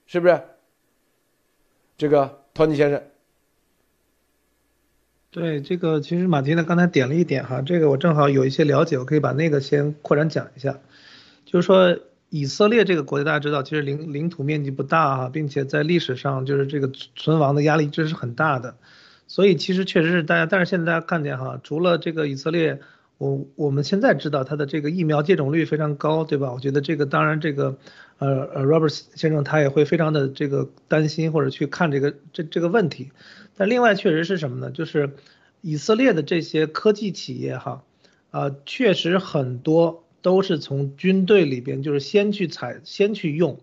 [0.08, 0.42] 是不是？
[1.96, 3.04] 这个托尼先生。
[5.30, 10.80] 对这个，其实马丁呢刚才点了一点哈，这个我正好有一些了解，我可以把那个先扩展讲一下。
[11.46, 12.00] 就是说，
[12.36, 18.76] 以色列这个国家大家知道，其实领领土面积不大哈，并且在历史上就是这个存亡的压力这是很大的，
[19.26, 22.82] 所以其实确实是大家，但是现在大家看见哈，除了这个以色列，
[23.18, 26.52] 我我们现在知道它的这个疫苗接种率非常高，对吧？
[26.52, 27.78] 我觉得这个当然这个
[28.18, 33.12] 呃呃 Robert 先生他也会非常的这个担心或者去看这个这这个问题。
[33.56, 34.72] 但另外确实是什么呢？
[34.72, 35.12] 就是
[35.62, 37.84] 以色列的这些科技企业哈，
[38.32, 43.60] 啊，确实很多都是从军队里边就是先去采先去用，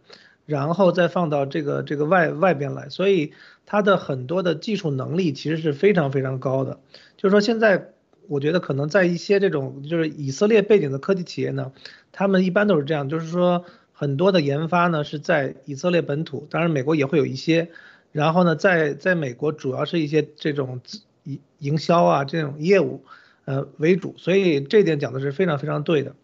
[0.47, 3.33] 然后再放到这个这个外外边来，所以
[3.67, 6.79] 它的很多的技术能力其实是非常非常高的。
[7.17, 7.89] 就是说现在
[8.29, 11.73] 我觉得可能在一些这种就是以色列背景的科技企业呢，
[12.13, 17.71] 他们一般都是这样，就是说很多的研发呢是在以色列本土，当然美国也会有一些。
[18.13, 20.81] 然后呢，在在美国主要是一些这种
[21.25, 23.03] 营营销啊这种业务，
[23.47, 26.15] 呃为主，所以这点讲的是非常非常对的。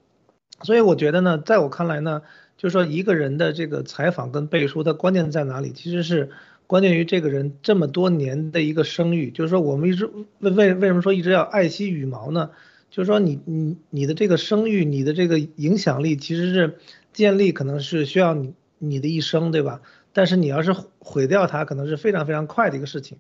[0.63, 2.23] 所以我觉得呢，在我看来呢，
[2.57, 5.73] 就是说一个人的这个采访跟背书，它关键在哪里？
[5.73, 6.31] 其实是
[6.67, 9.31] 关键于这个人这么多年的一个声誉。
[9.31, 10.07] 就是说我们一直
[10.41, 12.51] 为为为什么说一直要爱惜羽毛呢？
[12.91, 16.79] 就是说你你你的这个声誉，你的这个影响力，其实是
[17.13, 19.83] 建立可能是需要你你的一生，对吧？
[20.13, 23.19] 但是你要是毁掉它，可能是非常非常快的一个事情，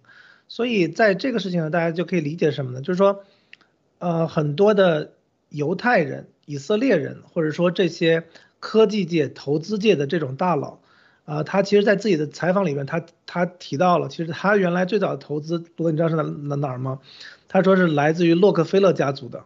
[0.48, 2.80] 所以在这个事情呢，大家就可以理解什么呢？
[2.80, 3.22] 就是说，
[3.98, 5.12] 呃，很多的
[5.50, 8.24] 犹太人、以色列人，或者说这些
[8.58, 10.78] 科技界、投资界的这种大佬，
[11.24, 16.98] 啊，他其实在自己的采访里面，他他提到了，其实他原来最早的投资，不过你知道是哪哪哪儿吗？
[17.46, 19.44] 他说是来自于洛克菲勒家族的，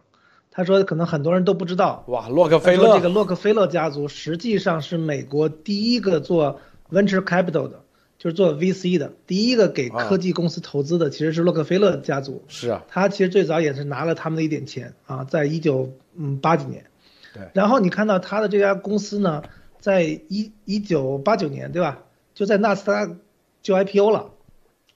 [0.49, 6.59] 他说可能很多人都不知道，哇，洛克菲勒这个洛克菲勒家族实际上是美国第一个做。
[6.91, 7.81] Venture capital 的，
[8.19, 12.43] 就是做 VC 的，第一个给科技公司投资的其实是洛克菲勒家族。
[12.47, 16.85] 是啊，他其实最早也是拿了他们的一点钱啊，在一九嗯八几年。
[17.33, 17.43] 对。
[17.53, 19.43] 然后你看到他的这家公司呢，
[19.79, 22.03] 在一一九八九年，对吧？
[22.33, 23.17] 就在纳斯达克
[23.61, 24.31] 就 IPO 了。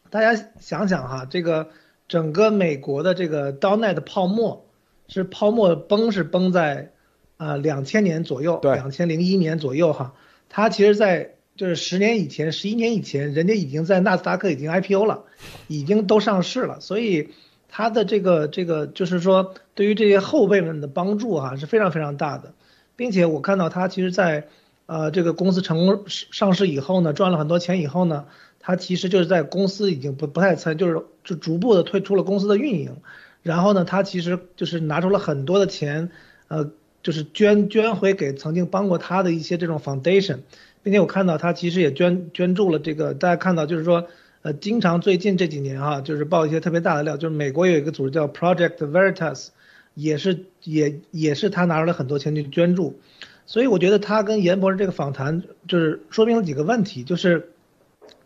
[0.10, 1.70] 大家想想哈，这个
[2.08, 4.66] 整个美国的这个 DotNet 泡沫，
[5.08, 6.94] 是泡沫崩是崩在
[7.36, 10.14] 啊两千年左右，两千零一年左右哈。
[10.50, 15.26] 它其实，在就是十年以前，十一年以前，人家已经在纳斯达克已经 IPO 了，
[15.68, 17.32] 已经都上市了，所以
[17.70, 22.54] 他的这个这个就是说，对于这些后辈们的帮助哈是非常非常大的，
[22.96, 24.48] 并且我看到他其实，在
[24.86, 28.26] 呃这个公司成功上市以后呢，赚了很多钱以后呢，
[28.60, 32.98] 他其实就是在公司已经不不太参，就是就逐步的退出了公司的运营，
[33.44, 36.10] 然后呢，他其实就是拿出了很多的钱，
[36.48, 36.72] 呃，
[37.04, 40.40] 就是捐捐回给曾经帮过他的一些这种 foundation。
[40.84, 44.08] 并且我看到他其实也捐捐助了这个，大家看到就是说，
[44.48, 49.50] 呃，经常最近这几年哈，就是爆一些特别大的料，就是美国有一个组织叫 Project Veritas，
[49.94, 52.98] 也是也也是他拿出了很多钱去捐助，
[53.46, 57.52] 所以我觉得他跟严博士这个访谈就是说明了几个问题，就是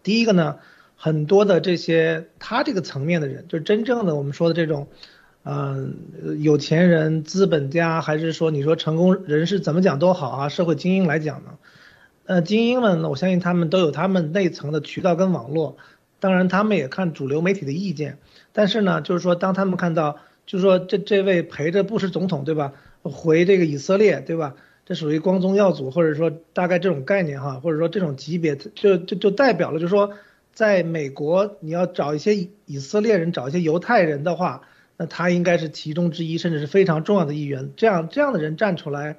[0.04, 0.58] 第一个呢，
[0.96, 4.90] 很多的这些他这个层面的人，就是真正的我们说的这种，
[5.44, 5.96] 嗯，
[6.38, 11.58] 有钱人、资本家，还是说你说成功人士怎么讲都好啊，社会精英来讲呢？
[12.28, 15.78] 呃，精英们呢，我相信他们都有他们内层的渠道跟网络，
[16.22, 18.18] 当然他们也看主流媒体的意见。
[18.54, 24.56] 但是呢，就是说，当他们看到，就是说这这位陪着布什总统，对吧，回这个以色列，对吧？
[24.86, 30.12] 这属于光宗耀祖，或者说大概这种概念哈，或者说这种级别，就就就代表了，就是说，
[30.54, 34.62] 在美国你要找一些以色列人，找一些犹太人的话，
[34.98, 37.72] 那他应该是其中之一，甚至是非常重要的一员。
[37.76, 39.18] 这样这样的人站出来。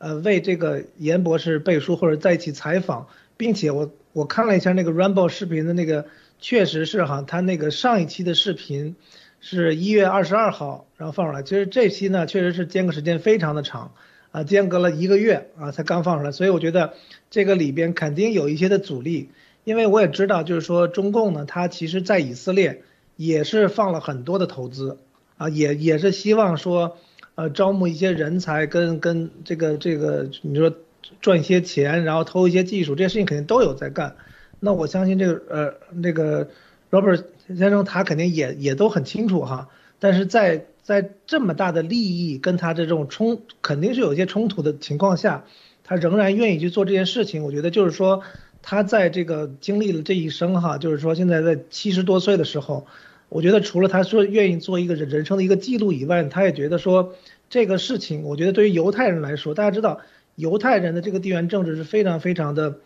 [0.00, 6.06] 呃，为这个严博士背书或者在一起采访，并且我我看了一下那个 Rumble 视频的那个，
[6.40, 8.96] 确实是哈，他那个上一期的视频
[9.40, 13.92] 是一月二十二号，然后放出来，其实这期呢确实是间隔时间非常的长，
[14.30, 16.94] 啊，间隔了一个月啊才刚放出来，所以我觉得
[17.30, 19.30] 这个里边肯定有一些的阻力，
[19.64, 22.82] 因为我也知道就是说中共呢，它其实在以色列
[23.16, 24.98] 也是放了很多的投资，
[25.36, 26.96] 啊，也也是希望说。
[27.34, 30.74] 呃，招募一些人才，跟跟这个这个，你说
[31.20, 34.16] 赚一些钱，然后偷一些技术，这些事情肯定都有在干。
[34.60, 36.48] 那我相信这个呃那个
[36.90, 39.68] Robert 先生他肯定也也都很清楚哈。
[39.98, 45.44] 但是在在这么大的利益跟他的这种冲，肯定是有一些冲突的情况下，
[45.84, 47.44] 他仍然愿意去做这件事情。
[47.44, 48.22] 我觉得就是说
[48.62, 52.86] 他在这个经历了这一生哈，就是说现在在七十多岁的时候。
[53.30, 57.12] 我觉得除了他说愿意做一个人人生的一个记录以外，他也觉得说
[57.50, 60.00] 这个事情，我觉得对于犹太人来说，大家知道
[60.34, 62.78] 犹太人的这个地缘政治是非常非常的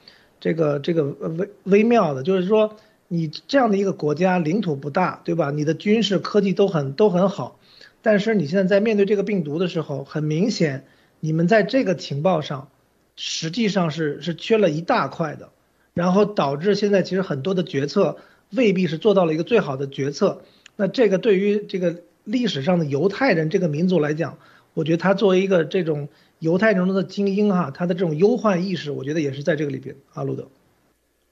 [0.43, 2.77] 这个这个微微妙的，就是说
[3.07, 5.53] 你这样的一个国家领土不大，对吧？
[5.53, 7.61] 你的军事科技都很都很好，
[8.03, 10.85] 但是你现在在面对这个病毒的时候，很明显，
[11.21, 12.67] 你们在这个情报上，
[13.15, 15.51] 实际上是是缺了一大块的，
[15.95, 18.17] 然后导致现在其实很多的决策
[18.51, 20.43] 未必是做到了一个最好的决策。
[20.75, 24.39] 那这个对于这个历史上的犹太人这个民族来讲，
[24.75, 26.09] 我觉得他作为一个这种
[26.43, 29.95] 犹太人中的精英哈，他的这种忧患意识，我觉得也是在这个里边。
[30.15, 30.45] 阿路德。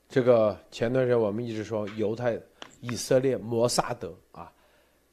[0.08, 2.38] 这个前段时间我们一直说犹太、
[2.80, 4.52] 以色列、摩萨德啊，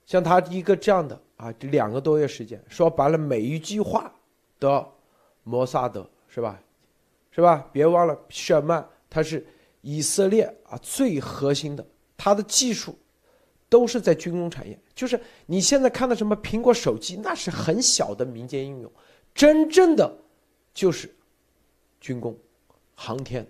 [0.05, 4.13] 像他一个这样的啊，两个多月时间，说白了每一句话
[4.59, 4.87] 的
[5.43, 6.61] 摩萨德是吧？
[7.31, 7.67] 是吧？
[7.71, 9.43] 别忘了谢尔曼他是
[9.81, 11.83] 以色列啊最核心的，
[12.15, 12.95] 他的技术
[13.67, 14.79] 都是在军工产业。
[14.93, 18.91] 就是你现在看到什么苹果手机，那是很小的民间应用，
[19.37, 20.17] 真正的
[20.73, 21.15] 就是
[22.01, 22.35] 军工、
[22.95, 23.45] 航天。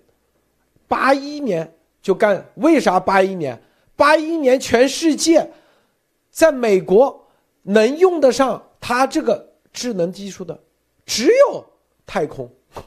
[0.86, 3.58] 八一年就干，为啥八一年？
[3.96, 5.50] 八一年全世界，
[6.30, 7.26] 在美国
[7.64, 10.62] 能用得上它这个智能技术的，
[11.06, 11.66] 只有
[12.06, 12.52] 太空。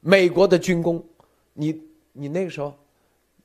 [0.00, 1.02] 美国的军工，
[1.52, 1.80] 你
[2.12, 2.74] 你那个时候，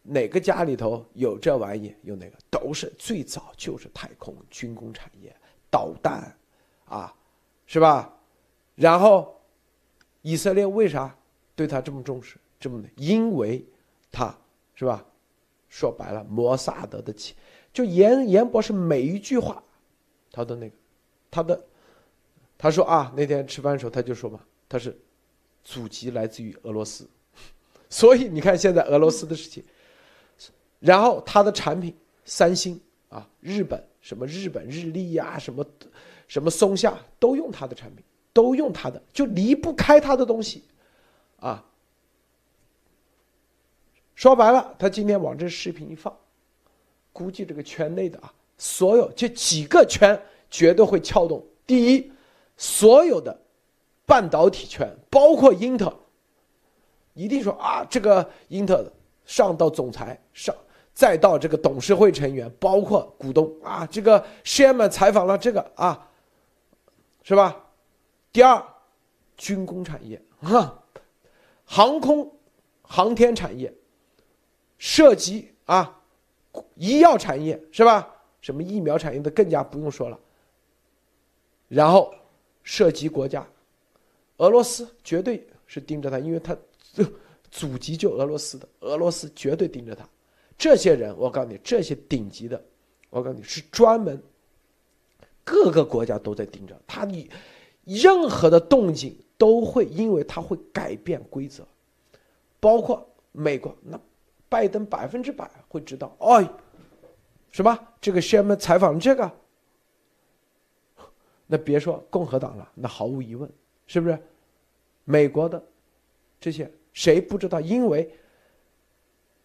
[0.01, 1.95] 哪个家里头有这玩意？
[2.01, 2.35] 有哪个？
[2.49, 5.31] 都是最早就是太空军工产业，
[5.69, 6.35] 导弹，
[6.85, 7.13] 啊，
[7.67, 8.11] 是吧？
[8.79, 9.41] 然后，
[10.21, 11.15] 以色列为啥
[11.55, 12.37] 对他这么重视？
[12.59, 13.63] 这么的，因为。
[14.11, 14.35] 他
[14.73, 15.05] 是吧？
[15.67, 17.35] 说白了，摩萨德的气，
[17.71, 19.63] 就严严博士每一句话，
[20.31, 20.75] 他的那个，
[21.29, 21.63] 他的，
[22.57, 24.97] 他说啊，那天吃饭的时候他就说嘛，他是
[25.63, 27.07] 祖籍来自于俄罗斯，
[27.87, 29.63] 所以你看现在俄罗斯的事情，
[30.79, 35.63] 然后他的产品，三星啊，日本什么日本日立呀，什么
[36.27, 40.63] 什么松下都用他的产品，都用他的，就离不开他的东西，
[41.39, 41.65] 啊。
[44.15, 46.13] 说白了，他今天往这视频一放，
[47.13, 51.41] 估计这个圈内的啊，所有这几个圈绝对会撬动。
[51.65, 52.11] 第一，
[52.57, 53.39] 所有的
[54.05, 55.95] 半导体圈，包括英特尔，
[57.13, 58.91] 一定说啊，这个英特尔
[59.25, 60.53] 上到总裁上，
[60.93, 66.09] 再到这个董事会成员，包括股东啊，这个 Sherman 采访了这个啊，
[67.23, 67.68] 是吧？
[68.31, 68.63] 第二，
[69.37, 70.83] 军工产业啊，
[71.65, 72.31] 航空
[72.81, 73.73] 航天产业。
[74.81, 76.01] 涉及啊，
[76.75, 78.15] 医药产业是吧？
[78.39, 80.17] 什么疫苗产业的更加不用说了。
[81.67, 82.15] 然后
[82.63, 83.45] 涉及国家，
[84.37, 86.57] 俄罗斯绝对是盯着他，因为他
[87.51, 90.07] 祖籍就俄罗斯的，俄罗斯绝对盯着他。
[90.57, 92.63] 这些人，我告诉你，这些顶级的，
[93.09, 94.23] 我告诉你是专门，
[95.43, 97.29] 各个国家都在盯着他，你
[97.89, 101.63] 任何的动静都会，因为他会改变规则，
[102.59, 103.99] 包括美国那。
[104.51, 106.49] 拜登百分之百会知道，哎，
[107.51, 107.79] 什么？
[108.01, 109.31] 这个 Sherman 采访这个，
[111.45, 113.47] 那别说共和党了，那毫无疑问，
[113.85, 114.17] 是不是？
[115.03, 115.63] 美国的
[116.41, 117.61] 这些谁不知道？
[117.61, 118.11] 因为，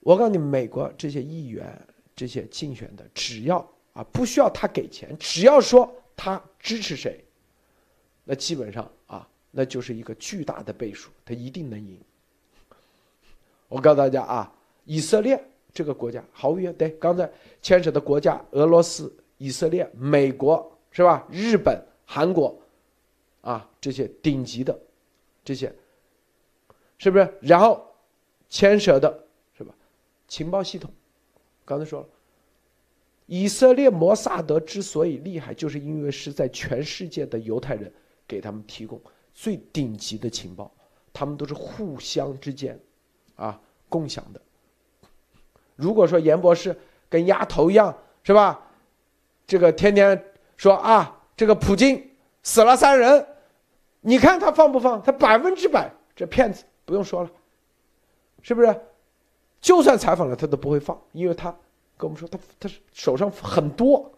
[0.00, 1.78] 我告诉你，美国这些议员、
[2.16, 3.58] 这些竞选的，只要
[3.92, 7.22] 啊不需要他给钱，只要说他支持谁，
[8.24, 11.98] 那基本上啊，那就是一个巨大的倍数，他一定能赢。
[13.68, 14.52] 我告诉大家啊。
[14.86, 17.26] 以色列这个国家毫无疑问，对，刚才
[17.62, 21.26] 牵扯的国家，俄罗斯、以色列、美国是吧？
[21.30, 22.54] 日本、韩国，
[23.40, 24.78] 啊，这些顶级的，
[25.42, 25.74] 这些，
[26.98, 27.34] 是不是？
[27.40, 27.82] 然后
[28.50, 29.24] 牵扯的
[29.56, 29.74] 是吧？
[30.28, 30.92] 情报系统，
[31.64, 32.06] 刚才说了，
[33.24, 37.90] 以色列摩萨德之所以厉害，就是因为是在全世界的犹太人
[38.26, 39.00] 给他们提供
[39.32, 40.70] 最顶级的情报，
[41.12, 42.78] 他们都是互相之间，
[43.36, 44.40] 啊，共享的。
[45.76, 46.76] 如果说严博士
[47.08, 48.60] 跟丫头一样，是吧？
[49.46, 52.10] 这个天天说啊，这个普京
[52.42, 53.26] 死了三人，
[54.00, 55.02] 你看他放不放？
[55.02, 57.30] 他百分之百这骗子，不用说了，
[58.40, 58.80] 是不是？
[59.60, 61.50] 就算采访了，他都不会放，因为他
[61.96, 64.12] 跟我们说，他他手上很多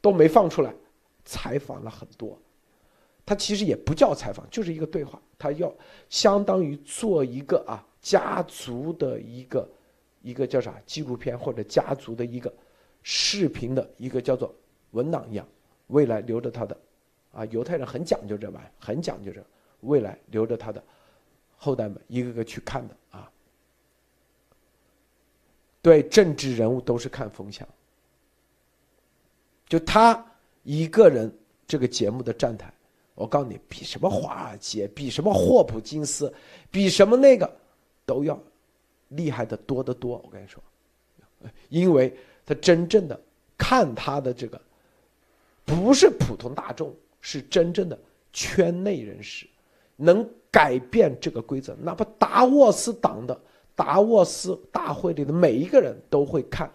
[0.00, 0.74] 都没放出来，
[1.24, 2.38] 采访了很多，
[3.28, 5.70] 他其实也不叫采访，就是一个对话，他要
[6.08, 9.68] 相当于做一个啊家族的一个。
[10.20, 12.52] 一个叫啥纪录片或者家族的一个
[13.04, 14.52] 视频的一个叫做
[14.90, 15.46] 文档一样，
[15.86, 16.76] 未来留着他的，
[17.32, 19.42] 啊，犹太人很讲究这玩意，很讲究这，
[19.82, 20.82] 未来留着他的
[21.56, 23.30] 后代们一个个去看的啊。
[25.80, 27.66] 对政治人物都是看风向，
[29.68, 30.22] 就他
[30.64, 31.32] 一个人
[31.64, 32.70] 这个节目的站台，
[33.18, 36.32] 我告诉你，比什么华尔街，比什么霍普金斯，
[36.70, 37.50] 比什么那个
[38.06, 38.38] 都要。
[39.12, 40.62] 厉害的多得多，我跟你说，
[41.70, 42.14] 因为
[42.44, 43.18] 他真正的
[43.56, 44.60] 看他的这个
[45.64, 47.98] 不是普通大众，是真正的
[48.34, 49.46] 圈内人士，
[49.96, 51.74] 能改变这个规则。
[51.80, 53.40] 哪怕达沃斯党的
[53.74, 56.70] 达沃斯大会里的每一个人都会看，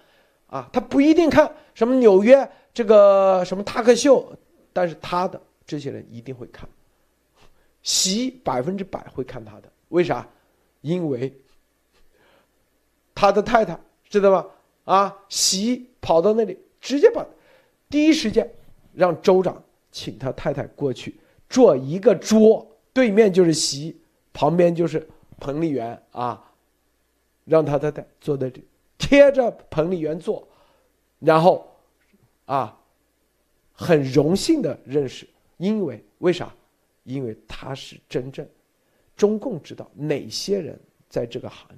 [0.47, 4.35] 啊，他不一定看什么纽约这个什么塔克秀，
[4.73, 6.67] 但是他的这些人一定会看，
[7.81, 10.27] 习百分之百会看他的，为啥？
[10.81, 11.33] 因为
[13.15, 14.49] 他的太太知道吧？
[14.83, 17.25] 啊，习跑到那里，直接把
[17.89, 18.53] 第一时间
[18.93, 23.97] 让州长请他太太过去坐一个桌，对面就是习，
[24.33, 25.07] 旁边就是
[25.39, 26.51] 彭丽媛啊，
[27.45, 28.61] 让他太太坐在这
[28.97, 30.45] 贴着彭丽媛坐，
[31.19, 31.65] 然后
[32.45, 32.77] 啊，
[33.71, 35.25] 很荣幸的认识，
[35.57, 36.53] 因为为啥？
[37.03, 38.47] 因为他是真正
[39.15, 40.79] 中共知道哪些人
[41.09, 41.77] 在这个行业。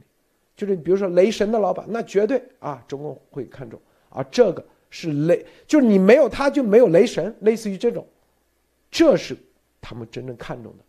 [0.56, 4.24] 就是你比如说雷神的老板，那绝对啊，中共会看重啊。
[4.32, 8.08] 这个是雷，就是你没有他就没有雷神，类似于这种，
[8.92, 9.36] 这是
[9.82, 10.84] 他们真正看重的。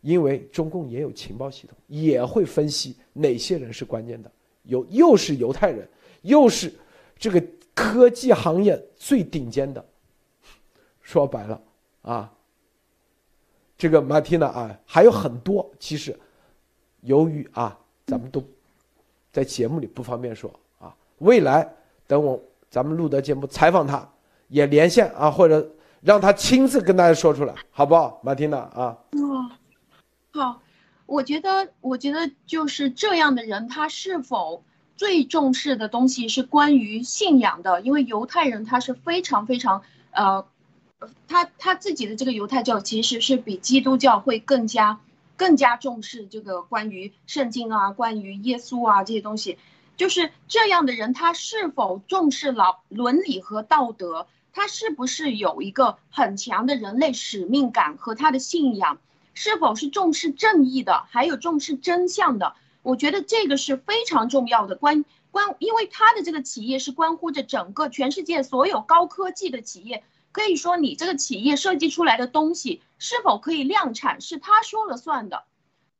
[0.00, 4.30] 因为中共也有情报系统，也会分析哪些人是关键的，
[4.62, 5.86] 有又是犹太人，
[6.22, 6.72] 又是
[7.18, 9.84] 这个科技行业最顶尖的。
[11.02, 11.60] 说白了
[12.02, 12.30] 啊，
[13.78, 15.70] 这个马蒂娜啊，还有很多。
[15.78, 16.18] 其实
[17.00, 18.42] 由于啊，咱们都。
[19.34, 21.66] 在节目里不方便说啊，未来
[22.06, 22.38] 等我
[22.68, 24.06] 咱们录的节目采访他，
[24.48, 28.98] 也连线啊，或者让他亲自跟大家说出来，好不好，马蒂娜啊？
[29.12, 29.50] 哦，
[30.34, 30.60] 好，
[31.06, 34.62] 我觉得，我觉得就是这样的人，他是否
[34.96, 37.80] 最重视的东西是关于信仰的？
[37.80, 40.44] 因为犹太人他是非常非常呃，
[41.28, 45.00] 他他自己的这个犹太教其实是比基督教会更加。
[45.34, 49.58] 更加重视这个关于圣经啊，关于耶稣啊这些东西，
[49.96, 54.28] 就是这样的人，他是否重视老伦理和道德？
[54.52, 58.98] 他是不是有一个很强的人类使命感和他的信仰？
[59.34, 62.54] 是否是重视正义的，还有重视真相的？
[62.82, 70.04] 我觉得这个是非常重要的关关，因为他的这个企业是关乎着整个全世界所有高科技的企业。
[70.32, 75.44] 可以说，你这个企业设计出来的东西是否可以量产，是他说了算的。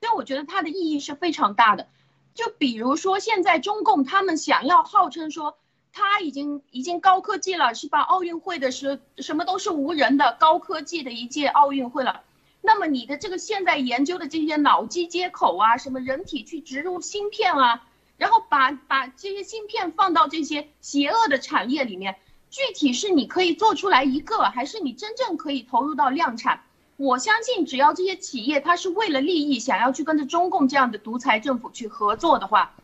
[0.00, 1.86] 所以我觉得它的意义是非常大的。
[2.34, 5.58] 就比如说，现在中共他们想要号称说
[5.92, 8.00] 他已经已经高科技了，是吧？
[8.00, 12.22] 奥运会的是什么都是无人的高科技的一届奥运会了。
[12.62, 22.16] 那么你的这个现在研究的这些脑机接口啊，什么人体去植入芯片啊，然后把把这些芯片放到这些邪恶的产业里面。
[22.52, 26.62] 具体是你可以做出来一个，还是你真正可以投入到量产？
[26.98, 32.74] 我相信，只要这些企业它是为了利益，想要去跟着中共这样的独裁政府去合作的话，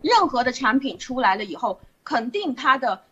[0.00, 3.02] 任何的产品出来了以后，肯定它的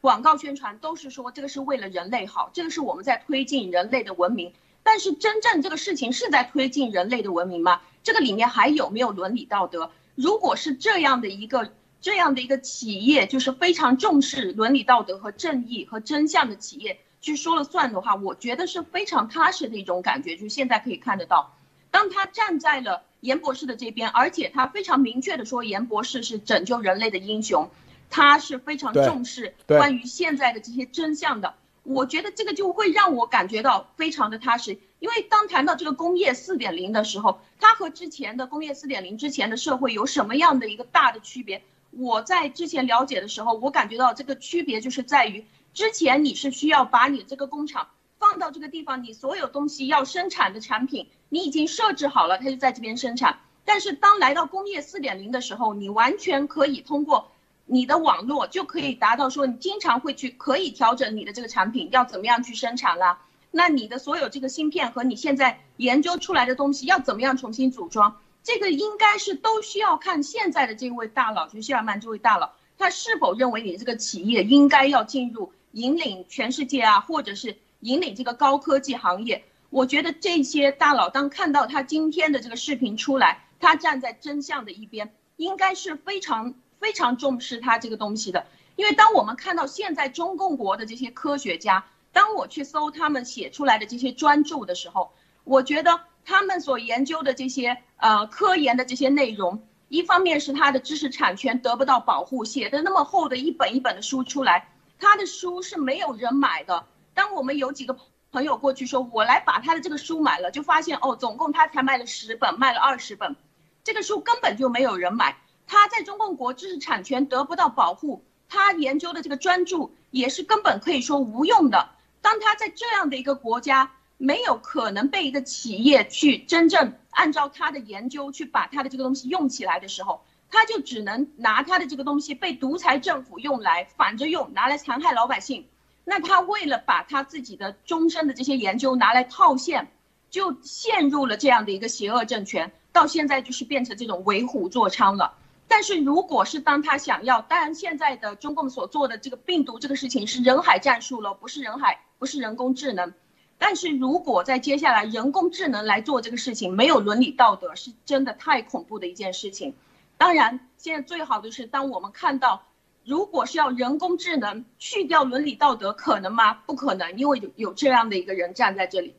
[0.00, 4.52] 广告宣传都是说这个是为了人类好，这个是我们在推进人类的文明。
[4.84, 7.80] 但是真正这个事情是在推进人类的文明吗？
[8.04, 9.90] 这个里面还有没有伦理道德？
[10.14, 11.72] 如果是这样的一个。
[12.00, 20.36] 这样的一个企业就是非常重视伦理道德和正义和真相的企业去说了算的话，我觉得是非常踏实的一种感觉。
[20.36, 21.56] 就是现在可以看得到，
[21.90, 27.68] 当他站在了严博士的这边，而且他非常明确的说严博士是拯救人类的英雄，
[28.08, 31.54] 他是非常重视关于现在的这些真相的。
[31.82, 41.62] 我觉得这个就会让我感觉到非常的踏实，因为当谈到这个工业四点零的时候，它和之前的工业四点零之前的社会有什么样的一个大的区别？
[41.98, 47.88] 我在之前了解的时候，我感觉到这个区别就是在于，之前你是需要把你这个工厂
[48.18, 53.40] 放到这个地方，你所有东西要生产的产品，你已经设置好了，它就在这边生产。
[53.64, 57.32] 但是当来到工业四点零的时候，你完全可以通过
[57.64, 63.22] 你的网络就可以达到说，你经常会去可以调整你的这个产品要怎么样去生产啦。
[63.50, 68.20] 那你的所有这个芯片和你现在研究出来的东西要怎么样重新组装？
[68.46, 79.44] 这个应该是都需要看现在的这位大佬，就谢尔曼这位大佬，他是否认为你这个企业应该要进入引领全世界啊，或者是引领这个高科技行业？
[79.68, 88.46] 我觉得这些大佬当看到他今天的这个视频出来，他站在真相的一边，应该是非常非常重视他这个东西的。
[88.76, 95.10] 因为当我们看到现在中共国的这些科学家，当我去搜他们写出来的这些专著的时候，
[95.42, 95.98] 我觉得。
[96.26, 106.84] 他们所研究的这些呃科研的这些内容，一方面是他的知识产权得不到保护，写的那么厚的一本一本的书出来，他的书是没有人买的。
[107.14, 107.96] 当我们有几个
[108.32, 113.36] 朋友过去说，我来把他的这个书买了，就发现哦，总共他才卖了十本，卖了二十本，
[113.84, 115.38] 这个书根本就没有人买。
[115.68, 121.90] 他在中共国知识产权得不到保护，他研究的这个专著也是根本可以说无用的。
[122.20, 135.66] 当他在这样的一个国家，没有可能被一个企业去真正按照他的研究去把他的这个东西用起来的时候，他就只能拿他的这个东西被独裁政府用来反着用，拿来残害老百姓。
[136.04, 139.90] 那他为了把他自己的终身的这些研究拿来套现，
[140.30, 145.34] 就陷入了这样的一个邪恶政权，到现在就是变成这种为虎作伥了。
[145.68, 153.12] 但是如果是当他想要，当然现在的中共所做的这个病毒这个事情是人海战术了，不是人海，不是人工智能。
[153.58, 159.74] 但是如果在接下来人工智能来做这个事情，没有伦理道德，是真的太恐怖的一件事情。
[160.18, 162.62] 当然，现在最好的是，当我们看到，
[163.04, 166.54] 如果是要人工智能去掉伦理道德，可能吗？
[166.66, 169.14] 不可能，因为有有这样的一个人站在这里，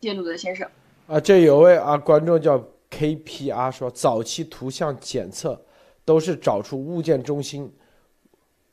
[0.00, 0.68] 谢鲁德先生。
[1.08, 5.60] 啊，这有位啊观众叫 KPR 说，早期图像检测
[6.04, 7.72] 都是找出物件中心，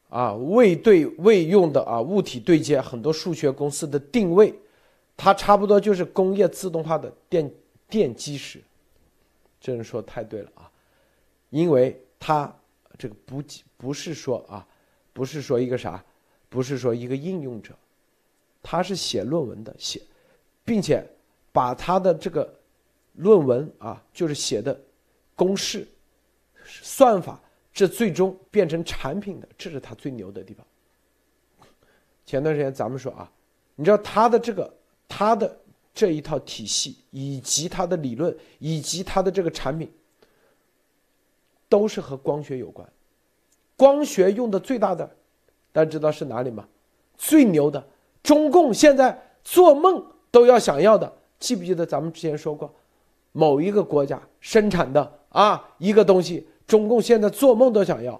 [0.09, 4.53] 啊未对未用的啊物体对接，很多数学公司的定位。
[5.17, 7.51] 它差不多就是工业自动化的电
[7.89, 8.61] 电机师，
[9.59, 10.71] 这人说太对了啊，
[11.49, 12.55] 因为它
[12.99, 13.43] 这个不
[13.77, 14.65] 不是说啊，
[15.13, 16.05] 不是说一个啥，
[16.49, 17.73] 不是说一个应用者，
[18.61, 19.99] 他是写论文的写，
[20.63, 21.03] 并且
[21.51, 22.53] 把他的这个
[23.13, 24.79] 论文啊，就是写的
[25.35, 25.87] 公式、
[26.63, 27.41] 算法，
[27.73, 30.63] 这最终变成产品的，这是他最牛的地方。
[32.23, 33.31] 前段时间咱们说啊，
[33.73, 34.71] 你知道他的这个。
[35.07, 35.57] 他的
[35.93, 39.91] 这一套体系，以及他的理论，以及他的这个产品，
[41.67, 42.87] 都是和光学有关。
[43.75, 45.09] 光学用的最大的，
[45.71, 46.67] 大家知道是哪里吗？
[47.15, 47.83] 最牛的，
[48.21, 51.11] 中共现在做梦都要想要的。
[51.39, 52.73] 记不记得咱们之前说过，
[53.31, 58.19] 某一个国家生产的啊一个东西，中共现在做梦都想要。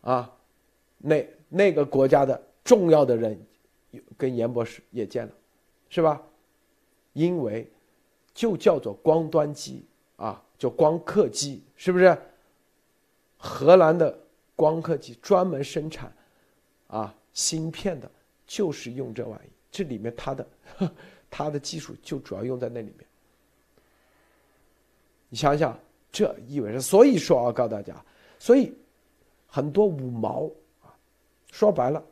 [0.00, 0.32] 啊，
[0.98, 3.38] 那那个国家的重要的人，
[4.16, 5.32] 跟严博士也见了。
[5.92, 6.22] 是吧？
[7.12, 7.70] 因为
[8.32, 9.84] 就叫做光端机
[10.16, 12.16] 啊，叫光刻机，是不是？
[13.36, 14.18] 荷兰的
[14.56, 16.10] 光刻机专门生产
[16.86, 18.10] 啊芯片的，
[18.46, 19.50] 就是用这玩意。
[19.70, 20.48] 这里面它的
[21.28, 23.06] 它的技术就主要用在那里面。
[25.28, 25.78] 你想想，
[26.10, 28.02] 这意味着，所以说啊，告诉大家，
[28.38, 28.72] 所以
[29.46, 30.88] 很多五毛啊，
[31.50, 32.02] 说白了。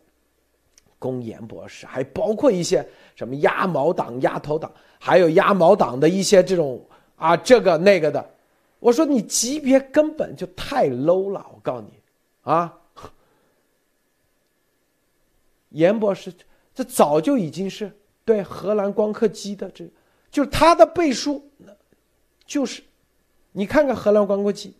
[1.01, 2.87] 公研博士，还包括一些
[3.17, 4.71] 什么鸭毛党、鸭头党，
[5.01, 6.87] 还有鸭毛党的一些这种
[7.17, 8.31] 啊，这个那个的。
[8.79, 11.93] 我说你级别根本就太 low 了，我告诉你
[12.43, 12.79] 啊，
[15.71, 16.33] 严博士
[16.75, 17.91] 这早就已经是
[18.25, 19.91] 对荷兰光刻机的这，
[20.31, 21.43] 就是他的背书，
[22.47, 22.83] 就是
[23.53, 24.75] 你看看荷兰光刻机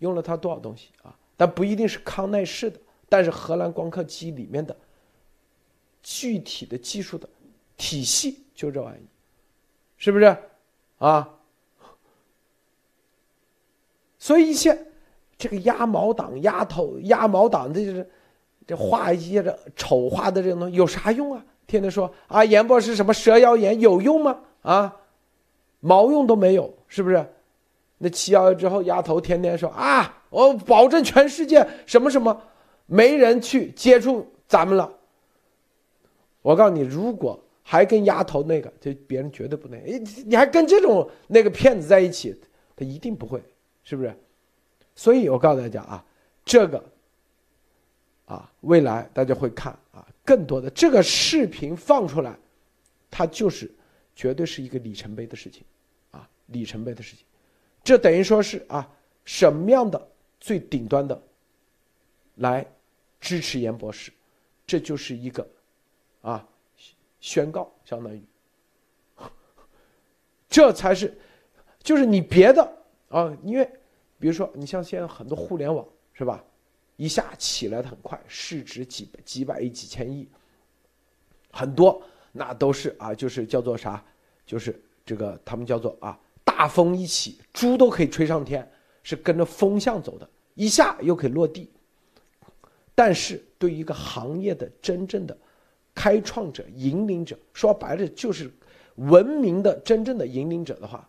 [0.00, 4.76] 用了他多少东西啊，但不一定是康奈氏的，但是荷兰光刻机里面的。
[6.02, 7.28] 具体的技术的
[7.76, 9.06] 体系就这玩意，
[9.96, 10.36] 是不是
[10.98, 11.28] 啊？
[14.18, 14.86] 所以一些
[15.36, 18.08] 这个鸭毛党、鸭头、鸭毛党，这就是
[18.66, 21.44] 这画一些这丑化的这种东西有啥用啊？
[21.66, 24.40] 天天说啊，严博士什么蛇妖眼有用吗？
[24.62, 24.96] 啊，
[25.80, 27.26] 毛用都没有，是不是？
[27.98, 32.42] 那七幺幺之后，丫头天天说啊，我保证全世界什么什么
[32.86, 34.92] 没人去接触咱们了。
[36.42, 39.76] 我告诉你，如果还跟丫头那个，这别人绝对不那。
[39.76, 42.36] 哎，你还跟这种那个骗子在一起，
[42.74, 43.40] 他一定不会，
[43.84, 44.12] 是不是？
[44.96, 46.04] 所以我告诉大家啊，
[46.44, 46.84] 这个
[48.26, 52.36] 啊，未来大家会看啊，更多的这个视频放出来，
[53.08, 53.70] 它就是
[54.16, 55.62] 绝对是一个里程碑的事情
[56.10, 57.24] 啊，里程碑的事情。
[57.84, 58.90] 这等于说是啊，
[59.24, 60.08] 什么样的
[60.40, 61.22] 最顶端的
[62.34, 62.66] 来
[63.20, 64.10] 支持严博士，
[64.66, 65.46] 这就是一个。
[66.22, 66.48] 啊，
[67.20, 68.22] 宣告相当于，
[70.48, 71.16] 这才是，
[71.82, 72.62] 就是你别的
[73.08, 73.68] 啊，因为
[74.18, 76.42] 比如说你像现在很多互联网是吧，
[76.96, 80.28] 一下起来的很快，市值几几百亿、几千亿，
[81.50, 82.00] 很多
[82.30, 84.04] 那都是啊，就是叫做啥，
[84.46, 88.70] 就是这个他们叫做啊，大风一起，猪都可以吹上天，
[89.02, 91.68] 是跟着风向走的，一下又可以落地。
[92.94, 95.36] 但是对于一个行业的真正的。
[95.94, 98.50] 开创者、引领者，说白了就是
[98.96, 101.08] 文明的真正的引领者的话，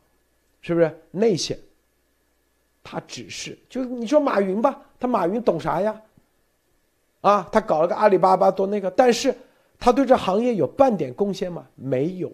[0.61, 1.57] 是不是那些？
[2.83, 6.01] 他只是就你说马云吧，他马云懂啥呀？
[7.21, 9.33] 啊，他搞了个阿里巴巴多那个，但是
[9.79, 11.65] 他对这行业有半点贡献吗？
[11.75, 12.31] 没有。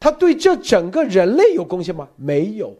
[0.00, 2.08] 他对这整个人类有贡献吗？
[2.16, 2.76] 没有。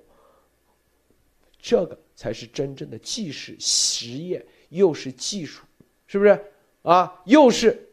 [1.61, 5.65] 这个才是真正的既是实业又是技术，
[6.07, 6.39] 是不是
[6.83, 7.23] 啊？
[7.25, 7.84] 又是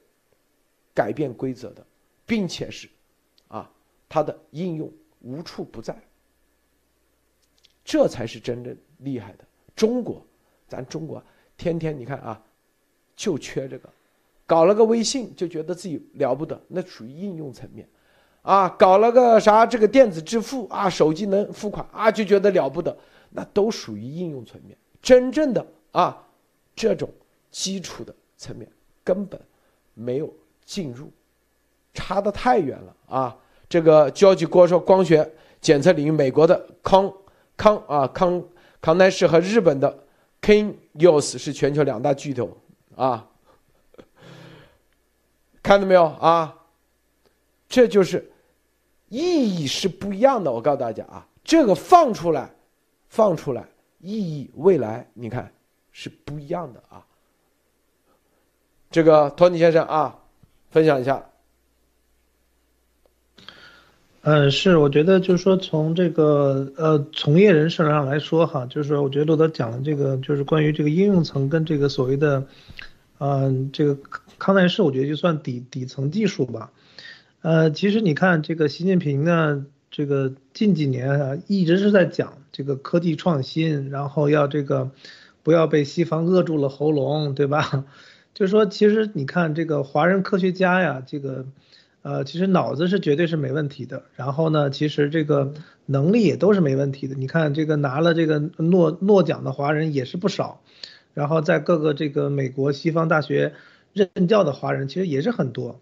[0.93, 1.85] 改变规则的，
[2.25, 2.89] 并且是
[3.47, 3.69] 啊，
[4.09, 5.95] 它的应用无处不在，
[7.83, 9.45] 这才是真正厉害的。
[9.75, 10.25] 中国，
[10.67, 11.23] 咱中国
[11.57, 12.43] 天天你看啊，
[13.15, 13.89] 就缺这个，
[14.45, 17.87] 搞了个微信就觉得自己了不得，那属于应用层面。
[18.41, 22.97] 啊，搞了个啥这个电子支付啊，手机能付款啊，就觉得了不得，
[23.29, 24.75] 那都属于应用层面。
[24.99, 26.27] 真正的啊，
[26.75, 27.07] 这种
[27.51, 28.67] 基础的层面
[29.03, 29.39] 根本
[29.93, 30.33] 没有
[30.71, 31.11] 进入，
[31.93, 33.35] 差得太远了啊！
[33.67, 37.11] 这个交际国说光学检测领域，美国的康
[37.57, 38.41] 康啊康
[38.79, 40.05] 康奈士和日本的
[40.41, 42.57] King Yos 是全球两大巨头
[42.95, 43.27] 啊，
[45.61, 46.57] 看到没有啊？
[47.67, 48.31] 这就是
[49.09, 50.49] 意义是不一样的。
[50.49, 52.49] 我告诉大家啊，这个放出来，
[53.09, 53.67] 放出来，
[53.99, 55.53] 意义未来你看
[55.91, 57.05] 是不一样的啊。
[58.89, 60.17] 这个托尼先生啊，
[60.71, 61.25] 分享一下。
[64.23, 72.45] 嗯，是，我觉得就是说从这个呃从业人士上来说哈，就是我觉得罗德讲的这个就是关于这个应用层跟这个所谓的
[73.17, 73.97] 嗯这个
[74.37, 76.71] 康奈氏，我觉得就算底底层技术吧。
[77.41, 84.91] 呃，其实你看这个习近平呢，这个近几年啊一直是在讲这个科技创新，然后要这个
[85.41, 87.85] 不要被西方扼住了喉咙，对吧？
[88.41, 91.45] 就是说，其实你看这个华人科学家呀，这个
[92.01, 95.53] 呃，其实脑子是绝对是没问题的，然后呢，其实这个
[95.85, 97.13] 能力也都是没问题的。
[97.13, 100.59] 你看这个拿了这个诺诺奖的华人也是不少，
[101.13, 103.53] 然后在各个这个美国西方大学
[103.93, 105.79] 任教的华人其实也是很多。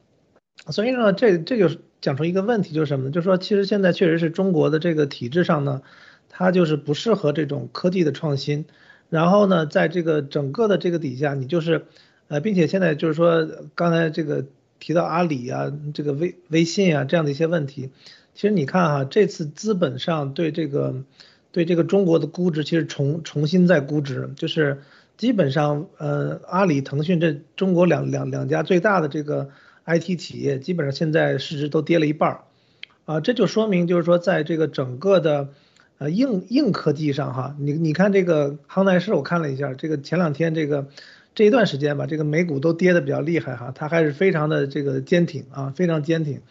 [0.68, 3.12] 所以呢，这这就讲出一个问题，就是什么呢？
[3.12, 5.82] 就是说，其实现在确实是中国的这个体制上呢，
[6.28, 8.66] 它就是不适合这种科技的创新。
[9.10, 11.86] 然后呢，在这个整个的这个底下，你就是，
[12.30, 14.46] 呃，并且现在就是说，刚才这个
[14.80, 17.90] 提到阿里啊，这个微微信啊这样的一些问题，
[18.34, 21.04] 其实你看哈，这次资本上对这个
[21.52, 24.82] 对这个中国的估值，其实重重新在估值，就是
[25.18, 29.50] 基本上，呃，阿里、腾讯这中国两两两家最大的这个。
[29.86, 32.44] IT 企业基本上现在市值都跌了一半儿，
[33.06, 35.50] 啊，这就说明就是说，在这个整个的
[35.98, 40.90] 呃硬硬科技上哈，你你看这个康奈氏，我看了一下，这个前两天这个
[41.36, 46.42] 这一段时间吧，这个美股都跌的比较厉害哈，它还是非常的这个坚挺啊，非常坚挺，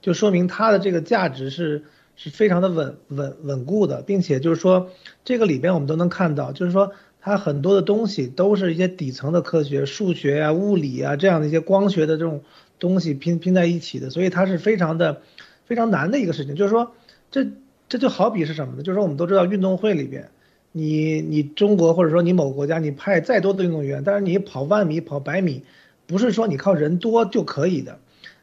[0.00, 1.84] 就说明它的这个价值是
[2.16, 4.90] 是非常的稳稳稳固的，并且就是说
[5.24, 12.42] 这个里边我们都能看到，就是说它很多的东西都是一些底层的科学，数学呀、物理啊这样的一些光学的这种。
[12.80, 15.22] 东西拼拼在一起的，所以它是非常的
[15.66, 16.54] 非常难的一个事情。
[16.54, 16.92] 就是说，
[17.32, 17.44] 这
[17.88, 18.84] 这就好比是什么呢？
[18.84, 20.30] 就是说，我们都知道运动会里边，
[20.72, 25.64] 你你中国或者说你某国家，你派再多的运动员，但是你跑万米、跑百米，
[26.06, 27.98] 不是说你靠人多就可以的。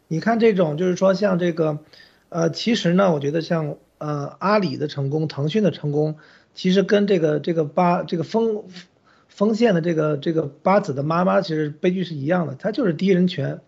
[0.07, 1.79] 你看这种，就是说像这个，
[2.29, 6.15] 呃，其实呢，我觉得像呃阿里的成功、腾讯的成功，
[6.53, 8.65] 其实跟这个这个八这个丰
[9.27, 13.61] 丰县的这个这个八子的妈妈，其实悲剧是一样的，他就是第一人权。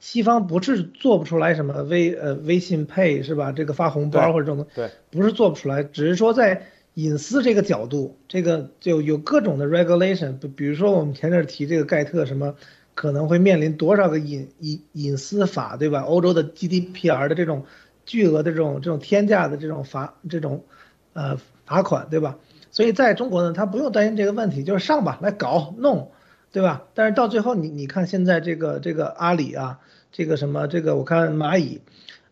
[0.00, 3.52] 西方不是做不出来什么微呃微信 Pay 是吧？
[3.52, 10.38] 这个发红包或者这种对，不是做不出来，只是说在隐私这个角度，这个就有各种的 regulation。
[10.38, 12.54] 比比如说我们前阵提这个盖特什么，
[12.94, 16.00] 可能会面临多少个隐隐隐私法对吧？
[16.00, 17.64] 欧洲的 GDPR 的这种
[18.06, 20.64] 巨额的这种这种天价的这种罚这种
[21.12, 22.38] 呃罚款对吧？
[22.70, 26.10] 所以在中国呢，他不用担心这个问题，就是上吧来搞弄。
[26.52, 26.84] 对吧？
[26.94, 29.80] 但是到最后，你你看现在这个这个阿里啊，
[30.12, 31.80] 这个什么这个我看蚂蚁，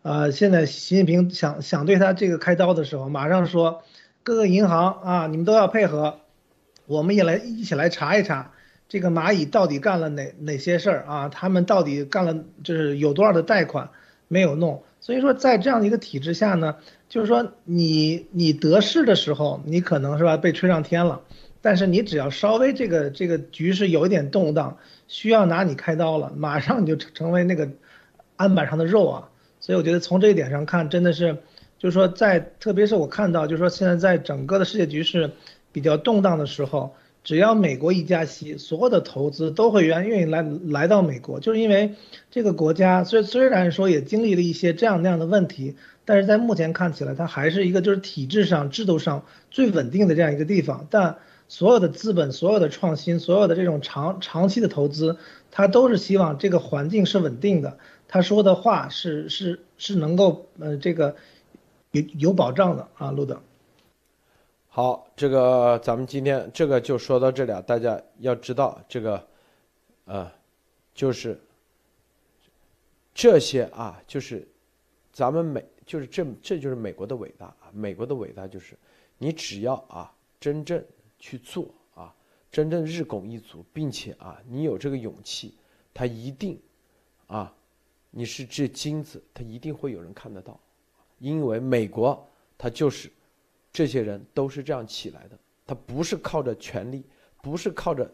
[0.02, 3.82] 啊，现在习近平想想对他这个开刀的时候，马上说
[4.22, 6.20] 各个银行啊，你们都要配合，
[6.86, 8.52] 我们也来一起来查一查
[8.88, 11.28] 这个蚂蚁到底干了哪哪些事儿啊？
[11.28, 13.90] 他们到底干了就是有多少的贷款
[14.28, 14.82] 没有弄？
[15.00, 16.76] 所以说在这样的一个体制下呢，
[17.08, 21.22] 就是说你你得势的时候，你可能是吧被吹上天了。
[21.60, 27.68] 但是你只要稍微这个这个局势有一点动荡，需要拿你开刀了，马上你就成成为那个
[28.36, 29.28] 案板上的肉啊！
[29.60, 31.38] 所以我觉得从这一点上看，真的是，
[31.82, 35.32] 就是说在特别是我看到，就是说现在在整个的世界局势
[35.72, 41.96] 比较动荡的时候，只要美国一加息，所有的投资都会愿愿意来来到美国，就是因为
[42.30, 45.74] 这个国家虽虽然说也经历了一些这样那样的问题，
[46.04, 51.16] 但是在目前看起来，它还是一个就是体制上制度上最稳定的这样一个地方，但。
[51.48, 55.18] 所有的资本、所有的创新、所有的这种长长期的投资，
[55.50, 57.76] 他都是希望这个环境是稳定的，
[58.08, 61.14] 他说的话是是是能够呃这个
[61.92, 63.40] 有有保障的啊，路德。
[64.68, 69.28] 好，这个咱们今天这个就说到这里啊，大家要知道这个，
[70.06, 70.32] 呃，
[70.94, 71.38] 就是
[73.12, 74.48] 这些啊，就是
[75.12, 78.74] 咱们美，就是这这就是美国的伟大啊，美国的伟大就是
[79.18, 80.82] 你只要啊真正
[81.18, 82.14] 去做啊，
[82.50, 85.54] 真正日拱一卒，并且啊你有这个勇气，
[85.92, 86.58] 他一定
[87.26, 87.54] 啊
[88.10, 90.58] 你是这金子，他一定会有人看得到，
[91.22, 93.08] 因为美国它就是
[93.72, 97.04] 这些人都是这样起来的，他不是靠着权力，
[97.40, 98.10] 不是靠着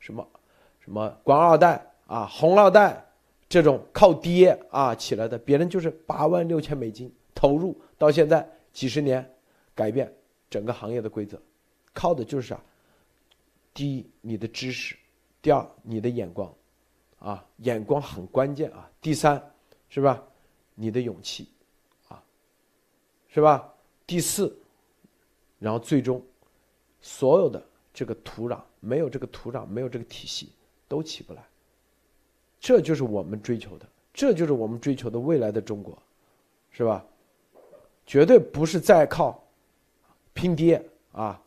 [0.00, 0.26] 什么
[0.80, 3.06] 什么官二代啊、红二代
[3.48, 9.24] 这种靠爹啊起来的，别人就是八万六千美金投入到现在几十年，
[9.74, 10.12] 改变
[10.50, 11.40] 整个行业的规则，
[11.92, 12.60] 靠的就是啥？
[13.72, 14.96] 第一，你的知识；
[15.40, 16.52] 第二，你的眼光，
[17.20, 18.90] 啊，眼光很关键啊。
[19.00, 19.40] 第三，
[19.88, 20.20] 是吧？
[20.74, 21.48] 你的勇气，
[23.32, 23.72] 是吧？
[24.06, 24.56] 第四，
[25.58, 26.20] 然后最终，
[27.00, 27.62] 所有的
[27.94, 30.52] 这个土壤没有这个土壤，没有这个体系，
[30.88, 31.42] 都起不来。
[32.58, 35.96] 这就是我们追求的，这就是我们追求的未来的中国，
[36.70, 37.04] 是吧？
[38.04, 39.42] 绝对不是再靠
[40.34, 41.40] 拼爹啊，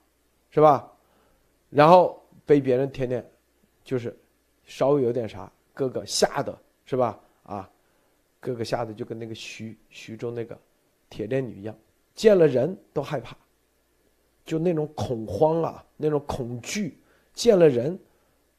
[0.49, 0.89] 是吧？
[1.69, 3.29] 然后被别人天天
[3.83, 4.17] 就是
[4.63, 7.19] 稍微有点啥，哥哥吓得是吧？
[7.43, 7.69] 啊，
[8.39, 10.57] 哥哥吓得就跟那个徐徐州那个
[11.13, 11.77] 铁链女一样，
[12.15, 13.37] 见了人都害怕，
[14.43, 16.97] 就那种恐慌啊，那种恐惧，
[17.35, 17.99] 见了人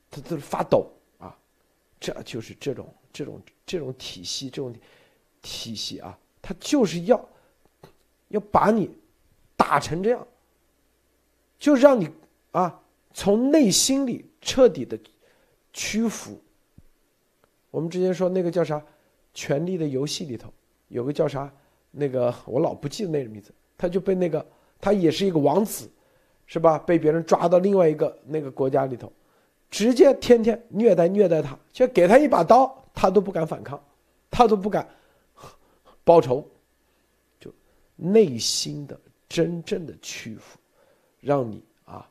[0.08, 0.88] 他都发抖
[1.18, 1.36] 啊，
[1.98, 4.72] 这就是这种这种这种体系，这种
[5.42, 7.28] 体系啊，他就是要
[8.28, 8.88] 要把你
[9.56, 10.24] 打成这样，
[11.58, 12.08] 就让你
[12.52, 12.80] 啊
[13.12, 14.96] 从内心里彻底的
[15.72, 16.40] 屈服。
[17.72, 18.78] 我们之前说那个叫啥，
[19.34, 20.54] 《权力的游戏》里头
[20.86, 21.52] 有个叫啥，
[21.96, 24.44] 那个我老不记得那个名字，他就被那个
[24.80, 25.88] 他也是一个王子，
[26.46, 26.78] 是吧？
[26.78, 29.12] 被别人抓到另外一个那个国家里头，
[29.70, 33.82] 直接天天虐待虐待他，就给他一把刀，他都不敢反抗，
[34.30, 34.88] 他都不敢
[36.04, 36.44] 报仇，
[37.38, 37.52] 就
[37.96, 40.58] 内心的真正的屈服，
[41.20, 42.08] 让你啊，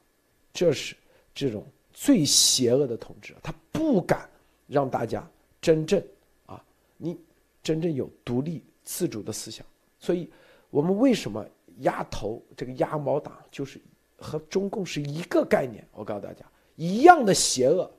[0.53, 0.95] 这是
[1.36, 4.29] 这种最邪恶的统治，他不敢
[4.67, 5.27] 让大家。
[5.61, 6.03] 真正
[6.45, 6.61] 啊，
[6.97, 7.17] 你
[7.61, 9.65] 真正有独立自主的思想，
[10.04, 10.30] 所以
[10.70, 11.45] 我们为什么
[11.78, 13.80] 压头这个鸭毛党就是
[14.18, 15.88] 和中共是一个概念？
[15.93, 16.45] 我告诉大家，
[16.76, 17.89] 一样的邪恶，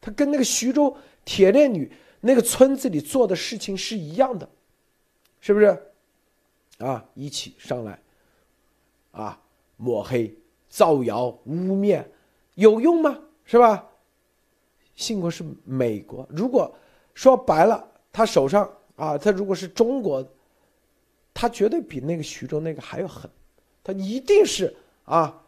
[0.00, 0.96] 他跟那个徐州
[1.26, 1.92] 铁链女
[2.22, 4.48] 那个村子里做的事情是一样的，
[5.40, 5.66] 是不是？
[6.78, 8.00] 啊，一起上来，
[9.10, 9.38] 啊，
[9.76, 10.34] 抹黑、
[10.70, 12.02] 造谣、污蔑，
[12.54, 13.18] 有用吗？
[13.44, 13.86] 是吧？
[14.94, 16.74] 幸亏是美国，如果。
[17.14, 20.26] 说白了，他手上啊，他如果是中国，
[21.42, 23.28] 他绝对比那个徐州那个还要狠，
[23.82, 24.72] 他一定是
[25.02, 25.42] 啊，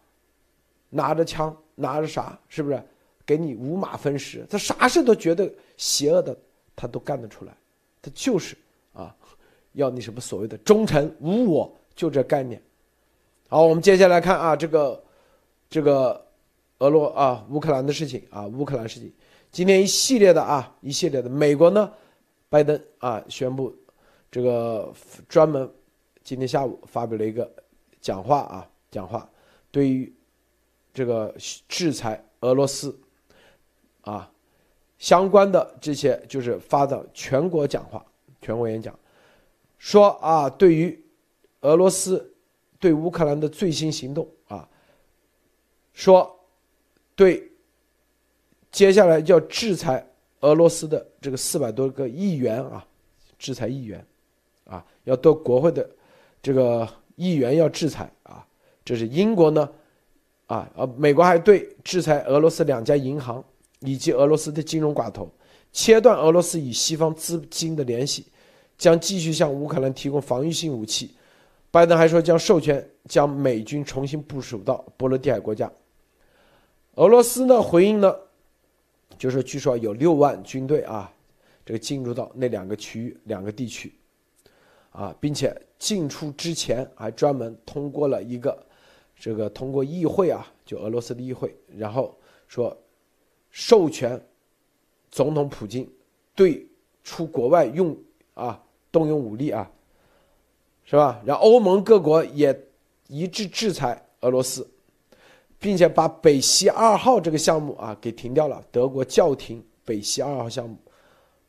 [0.90, 2.82] 拿着枪，拿着啥，是不是？
[3.24, 6.36] 给你五马分尸，他啥事都觉得邪恶的，
[6.74, 7.56] 他都干得出来，
[8.02, 8.56] 他就是
[8.92, 9.14] 啊，
[9.74, 12.60] 要你什么所谓的忠诚无我，就这概念。
[13.48, 15.00] 好，我们接下来看啊，这个
[15.70, 16.26] 这个
[16.78, 19.12] 俄罗啊乌克兰的事情啊，乌克兰事情。
[19.52, 21.88] 今天一系列的啊，一系列的，美国呢，
[22.48, 23.72] 拜登啊宣布，
[24.28, 24.92] 这个
[25.28, 25.70] 专门
[26.24, 27.48] 今天下午发表了一个
[28.00, 29.30] 讲话啊，讲话
[29.70, 30.12] 对于
[30.92, 31.32] 这个
[31.68, 32.98] 制裁俄罗斯
[34.00, 34.32] 啊
[34.98, 38.04] 相关的这些，就是发的全国讲话、
[38.40, 38.98] 全国演讲，
[39.78, 41.04] 说啊，对于
[41.60, 42.34] 俄罗斯
[42.80, 44.68] 对乌克兰的最新行动啊，
[45.92, 46.40] 说
[47.14, 47.50] 对。
[48.70, 50.04] 接下来要制裁
[50.40, 52.84] 俄罗斯的这个四百多个议员啊，
[53.38, 54.04] 制裁议员，
[54.64, 55.88] 啊，要到国会的
[56.44, 56.86] 这个
[57.16, 58.46] 议员要制裁啊。
[58.84, 59.66] 这是英国呢，
[60.46, 63.42] 啊呃，美国还对制裁俄罗斯两家银行
[63.80, 65.32] 以及俄罗斯的金融寡头，
[65.72, 68.26] 切断俄罗斯与西方资金的联系，
[68.76, 71.14] 将继续向乌克兰提供防御性武器。
[71.70, 75.72] 拜登还说将授权将美军重新部署到波罗的海国家。
[76.96, 78.14] 俄罗斯呢回应呢？
[79.16, 81.10] 就是据说有六万军队啊，
[81.64, 83.94] 这个进入到那两个区域、两个地区，
[84.90, 88.56] 啊，并且进出之前还专门通过了一个，
[89.18, 92.16] 这个通过议会啊，就俄罗斯的议会，然后
[92.48, 92.74] 说
[93.50, 94.18] 授权
[95.10, 95.86] 总统普京
[96.34, 96.66] 对
[97.02, 97.94] 出国外用
[98.32, 98.58] 啊
[98.90, 99.70] 动用武力啊，
[100.84, 101.20] 是吧？
[101.26, 102.58] 然后欧盟各国也
[103.08, 104.66] 一致制裁俄罗斯。
[105.60, 110.76] 并且把北溪二号这个项目啊给停掉了，德国叫停北溪二号项目，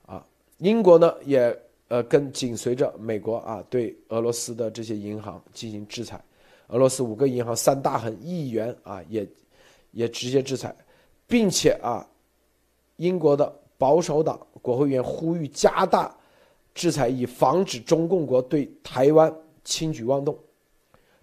[0.05, 0.25] 啊，
[0.59, 1.53] 英国呢也
[1.87, 6.19] 呃跟紧随着美国啊对俄罗斯的这些银行进行制裁，
[6.67, 9.27] 俄罗斯五个银行、三大亨、议员啊，也
[9.91, 10.75] 也直接制裁，
[11.27, 12.05] 并且啊，
[12.97, 16.15] 英国的保守党国会议员呼吁加大
[16.73, 19.33] 制裁，以防止中共国对台湾
[19.63, 20.37] 轻举妄动。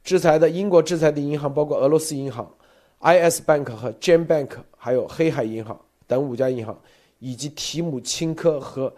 [0.04, 2.52] 制裁的英国制裁的银行包括俄罗斯银行、
[2.98, 3.42] I.S.
[3.44, 6.76] Bank 和 Jam Bank，还有黑海银行等五家银行，
[7.18, 8.92] 以及提姆钦科和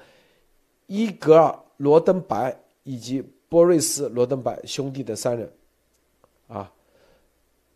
[0.87, 5.51] 伊格尔罗登白以及波瑞斯罗登白兄弟的三人。
[6.47, 6.71] 啊，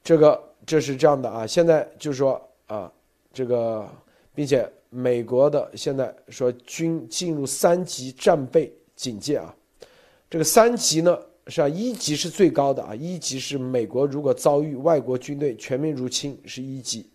[0.04, 2.92] 这个这是这样的啊，现在就是说啊，
[3.32, 3.88] 这个，
[4.34, 9.54] 并且美国的现在说军进入三级战备警戒啊，
[10.28, 17.08] 这个三级呢是啊，一级是最高的啊，一级是美国如果遭遇外国军队全面入侵是一级，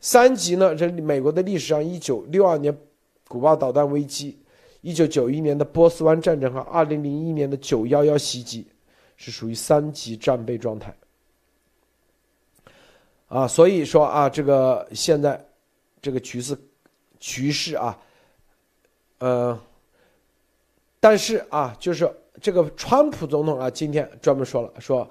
[0.00, 2.76] 三级呢这美国的历史上一九六二年
[3.26, 4.38] 古巴导弹危机，
[4.80, 8.66] 一九九一年的波斯湾战争和二零零一年的九幺幺袭击。
[9.20, 10.94] 是属于三级战备状态，
[13.26, 15.44] 啊，所以说啊，这个现在
[16.00, 16.56] 这个局势
[17.18, 17.98] 局势啊，
[19.18, 19.60] 呃，
[21.00, 22.08] 但是啊，就是
[22.40, 25.10] 这个川普总统啊，今天专门说了，说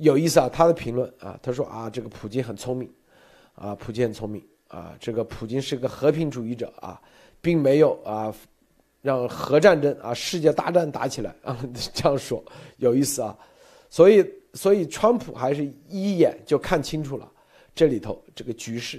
[0.00, 2.90] 有意思啊，他的评论啊，他说啊，这个普京很聪明，
[3.56, 6.98] 啊，普京很聪明啊，这个普京是个和平主义者啊，
[7.42, 8.34] 并没有啊。
[9.04, 11.54] 让核战争啊，世界大战打起来啊，
[11.92, 12.42] 这样说
[12.78, 13.36] 有意思啊，
[13.90, 17.30] 所以所以川普还是一眼就看清楚了
[17.74, 18.98] 这里头这个局势，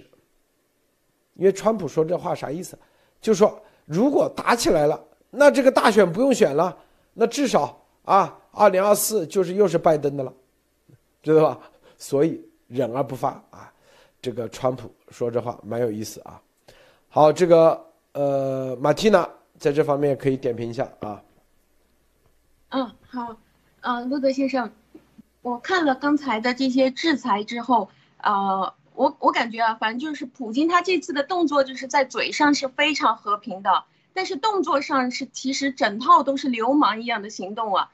[1.34, 2.78] 因为川普说这话啥意思？
[3.20, 6.78] 就说如果打起来了，那这个大选不用选了，
[7.16, 10.32] 那至少啊，二零二四就是又是拜登的了，
[11.24, 11.60] 知道吧？
[11.97, 13.74] 所以忍而不发啊，
[14.22, 16.39] 这个川普说这话蛮有意思啊。
[17.10, 17.84] 好，这个
[18.14, 19.28] 呃，马蒂娜。
[19.58, 21.22] 在这方面可以点评一下啊。
[22.70, 23.38] 嗯，好，
[23.82, 24.72] 嗯，路德先生，
[25.41, 37.91] 我看了刚才的这些制裁之后，呃，我我感觉啊，反正就是普京他这次的动作就是在嘴上是非常和平的，但是动作上是其实整套都是流氓一样的行动啊。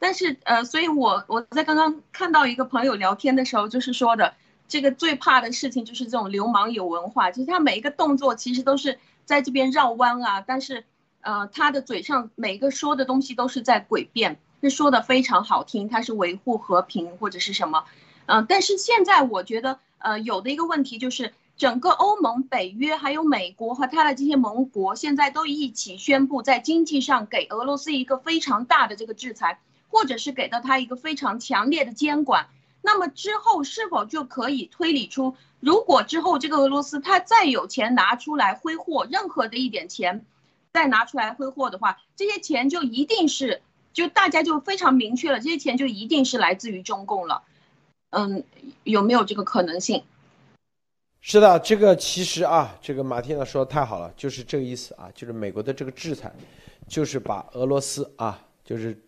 [0.00, 4.34] 但是呃，所以我我在刚刚看到一个朋友聊天的时候，就是说的
[4.66, 10.84] 这个最怕的事情就是这种流氓有文化，就是他每一个动作其实都是在这边绕弯啊，但是。
[11.24, 17.84] 呃，他的嘴上每个说的东西都是在诡辩，是说的非常好听，他是维护和平或者是什么，
[18.26, 29.58] 嗯，但是现在我觉得，呃，有的一个问题就是，整个欧盟、北约还有美国和他的这些盟国，现在都一起宣布在经济上给俄罗斯一个非常大的这个制裁，
[29.88, 32.48] 或者是给到他一个非常强烈的监管，
[32.82, 40.26] 那么之后是否就可以推理出，如果之后这个俄罗斯他再有钱拿出来挥霍，任何的一点钱。
[40.74, 43.62] 再拿出来挥霍的话，这些钱就一定是，
[43.92, 47.44] 就大家就非常明确了，这些钱就一定是来自于中共了。
[48.10, 48.42] 嗯，
[48.82, 50.02] 有没有这个可能性？
[51.20, 56.32] 是的，这个其实啊，这个马蒂娜说的太好了，就是这个意思啊，就是美国的这个制裁，
[56.88, 59.00] 就是把俄罗斯啊，就是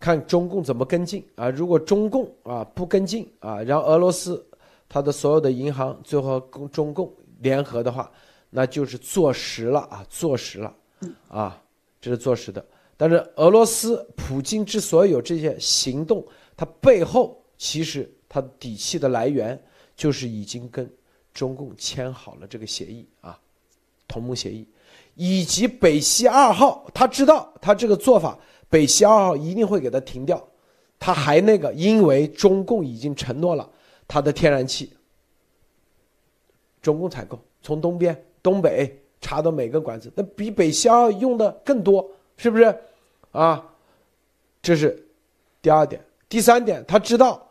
[0.00, 1.48] 看中共怎么跟进啊。
[1.48, 4.44] 如果中共啊不跟进啊，让俄罗斯
[4.88, 8.10] 它的所有的银行最后跟中共联合的话，
[8.50, 10.74] 那就是坐实了啊，坐实了。
[11.28, 11.62] 啊，
[12.00, 12.64] 这是坐实的。
[12.96, 16.24] 但是俄罗斯普京之所以有这些行动，
[16.56, 19.60] 他背后其实他底气的来源
[19.96, 20.88] 就是已经跟
[21.32, 23.36] 中共签好了这个协议啊，
[24.06, 24.64] 同盟协议，
[25.16, 28.38] 以及北溪二号，他知道他这个做法，
[28.70, 30.48] 北溪二号一定会给他停掉。
[31.00, 33.68] 他还那个，因为中共已经承诺了
[34.06, 34.92] 他的天然气，
[36.80, 39.00] 中共采购从东边、东北。
[39.24, 42.06] 查到每个管子，那比北溪二用的更多，
[42.36, 42.78] 是不是？
[43.32, 43.64] 啊，
[44.60, 45.02] 这是
[45.62, 45.98] 第二点。
[46.28, 47.48] 第三点，他知道，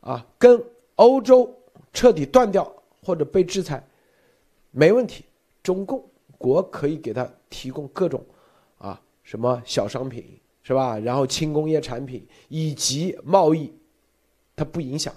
[0.00, 0.60] 啊，跟
[0.96, 1.48] 欧洲
[1.92, 2.70] 彻底断掉
[3.04, 3.80] 或者被制裁，
[4.72, 5.24] 没问题。
[5.62, 6.04] 中共
[6.38, 8.20] 国可以给他提供各种，
[8.78, 10.98] 啊，什么小商品，是吧？
[10.98, 13.72] 然后轻工业产品以及贸易，
[14.56, 15.14] 他不影响，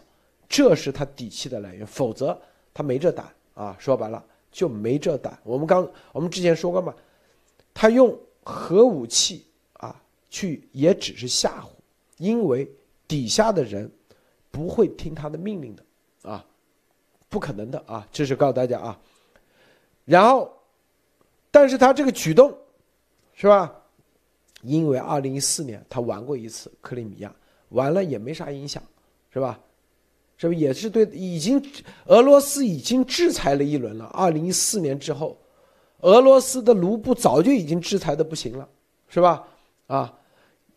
[0.47, 1.83] 这是他底气的来源。
[1.87, 2.39] 否则
[2.75, 3.25] 他没这胆
[3.55, 3.75] 啊。
[3.79, 4.23] 说白了。
[4.55, 5.37] 就没这胆。
[5.43, 6.95] 我们刚我们之前说过嘛，
[7.73, 11.67] 他用核武器啊去也只是吓唬，
[12.17, 12.65] 因为
[13.05, 13.91] 底下的人
[14.51, 15.83] 不会听他的命令的
[16.31, 16.45] 啊，
[17.27, 18.97] 不可能的啊，这是告诉大家啊。
[20.05, 20.49] 然后，
[21.51, 22.57] 但是他这个举动
[23.33, 23.75] 是吧？
[24.61, 27.35] 因为二零一四年他玩过一次克里米亚，
[27.69, 28.81] 完了也没啥影响，
[29.33, 29.59] 是吧？
[30.37, 31.05] 是不是也是对？
[31.13, 31.63] 已经
[32.05, 34.05] 俄罗斯已经制裁了一轮了。
[34.13, 35.37] 二零一四年之后，
[36.01, 38.67] 俄罗斯的卢布早就已经制裁的不行了，
[39.07, 39.43] 是吧？
[39.87, 40.13] 啊，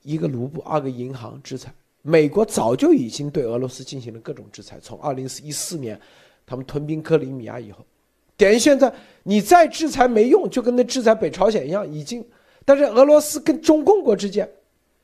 [0.03, 6.01] 一个卢布，二个银行制裁，美国早就已经对俄罗斯进行了各种制裁，从二零一四年
[6.47, 7.85] 他们吞并克里米亚以后，
[8.37, 8.93] 等于现在
[9.25, 12.25] 你再制裁没用，就跟那制裁北朝鲜一样，已经。
[12.65, 14.49] 但是俄罗斯跟中共国之间，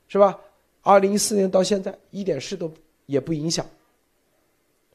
[0.07, 0.39] 是吧？
[0.81, 2.71] 二零一四年到现在一点事都
[3.07, 3.65] 也不影响，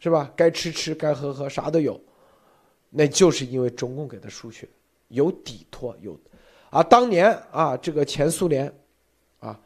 [0.01, 0.33] 是吧？
[0.35, 2.01] 该吃吃，该喝喝，啥都有，
[2.89, 4.69] 那就是因为中共给他输血，
[5.09, 6.19] 有底托，有。
[6.71, 8.73] 啊，当年啊，这个前苏联，
[9.41, 9.61] 啊，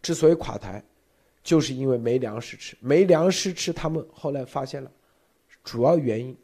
[0.00, 0.82] 之所以垮台，
[1.42, 4.90] 就是因为没粮食吃，没粮食吃，他们后来发现了，
[5.64, 6.36] 主要原因，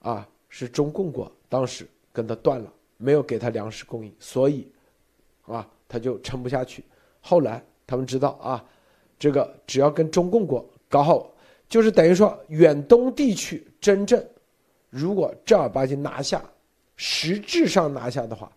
[0.00, 4.66] 啊，是中共国当时跟他断了，没有给他粮食供应，所以，
[5.46, 6.84] 啊，他就撑不下去。
[7.20, 8.64] 后来他们知道啊，
[9.18, 11.30] 这个只要跟中共国搞好，
[11.68, 14.24] 就是等于说远东地区真正，
[14.90, 16.42] 如果正儿八经拿下，
[16.96, 18.50] 实质上拿下的话。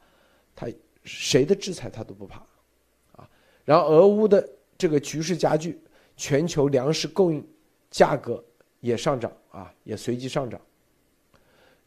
[0.55, 0.67] 他
[1.05, 2.45] 谁的制裁他都不怕，
[3.13, 3.29] 啊，
[3.63, 4.45] 然后俄乌的
[4.77, 5.79] 这个局势加剧，
[6.17, 7.47] 全球粮食供应
[7.89, 8.43] 价格
[8.81, 10.59] 也上涨啊，也随即上涨。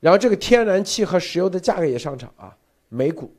[0.00, 2.56] 然后这个天然气和石油的价格也上涨啊，
[2.88, 3.30] 美股，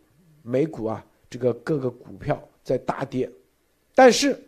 [0.43, 3.27] 美股啊，这个各个股票在大跌，
[3.95, 4.39] 但是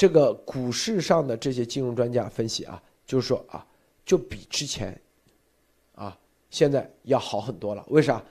[0.00, 3.66] 这个股市上的这些金融专家分析啊，就是说啊，
[4.02, 4.98] 就比之前
[5.94, 8.24] 啊现在要好很多了，为啥？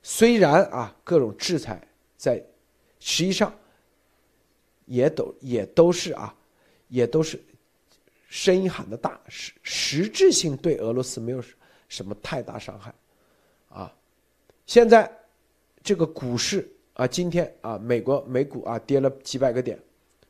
[0.00, 1.84] 虽然啊，各种制裁
[2.16, 2.40] 在，
[3.00, 3.52] 实际上
[4.86, 6.32] 也都也都是啊，
[6.86, 7.42] 也都是
[8.28, 11.42] 声音喊的大，实实质性对俄罗斯没有
[11.88, 12.94] 什么太大伤害，
[13.70, 13.92] 啊，
[14.66, 15.10] 现在
[15.82, 19.76] 这个股市啊，今天啊，美国美股啊跌了几百个点，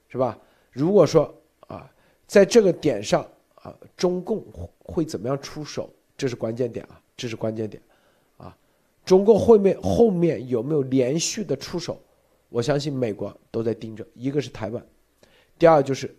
[0.09, 0.39] 是吧？
[0.79, 1.35] 如果说
[1.66, 1.91] 啊，
[2.29, 4.45] 在这个点上啊，中共
[4.79, 5.93] 会怎么样出手？
[6.16, 7.83] 这是关键点啊，这是关键点。
[8.37, 8.57] 啊
[9.05, 12.01] 中共后面后面有没有连续的出手？
[12.49, 14.07] 我相信美国都在盯着。
[14.14, 14.87] 一个是台湾，
[15.59, 16.14] 第二就是，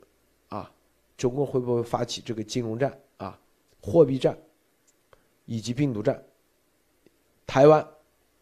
[0.50, 0.70] 啊，
[1.16, 3.40] 中共会不会发起这个金融战啊、
[3.82, 4.38] 货币战，
[5.46, 6.22] 以及病毒战？
[7.48, 7.88] 台湾，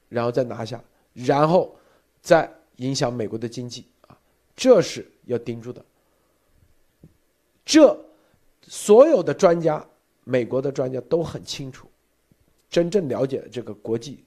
[0.10, 1.78] 然后再拿下，然后
[2.22, 4.18] 再影响美国的经济啊，
[4.56, 5.84] 这是要盯住的。
[7.68, 7.96] 这
[8.62, 9.86] 所有的专家，
[10.24, 11.88] 美国的专家都很清楚，
[12.70, 14.24] 真正了解这个国际。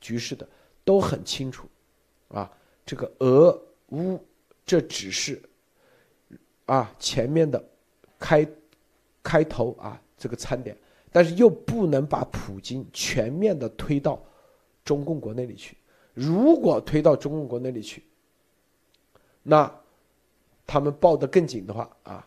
[0.00, 0.48] 局势的
[0.82, 1.68] 都很清楚，
[2.28, 2.50] 啊，
[2.86, 4.18] 这个俄乌
[4.64, 5.38] 这只是
[6.64, 7.62] 啊前面的
[8.18, 8.48] 开
[9.22, 10.74] 开头啊这个餐点，
[11.12, 14.24] 但是又不能把普京全面的推到
[14.86, 15.76] 中共国那里去。
[16.14, 18.02] 如果推到中共国那里去，
[19.42, 19.70] 那
[20.66, 22.26] 他们抱得更紧的话啊，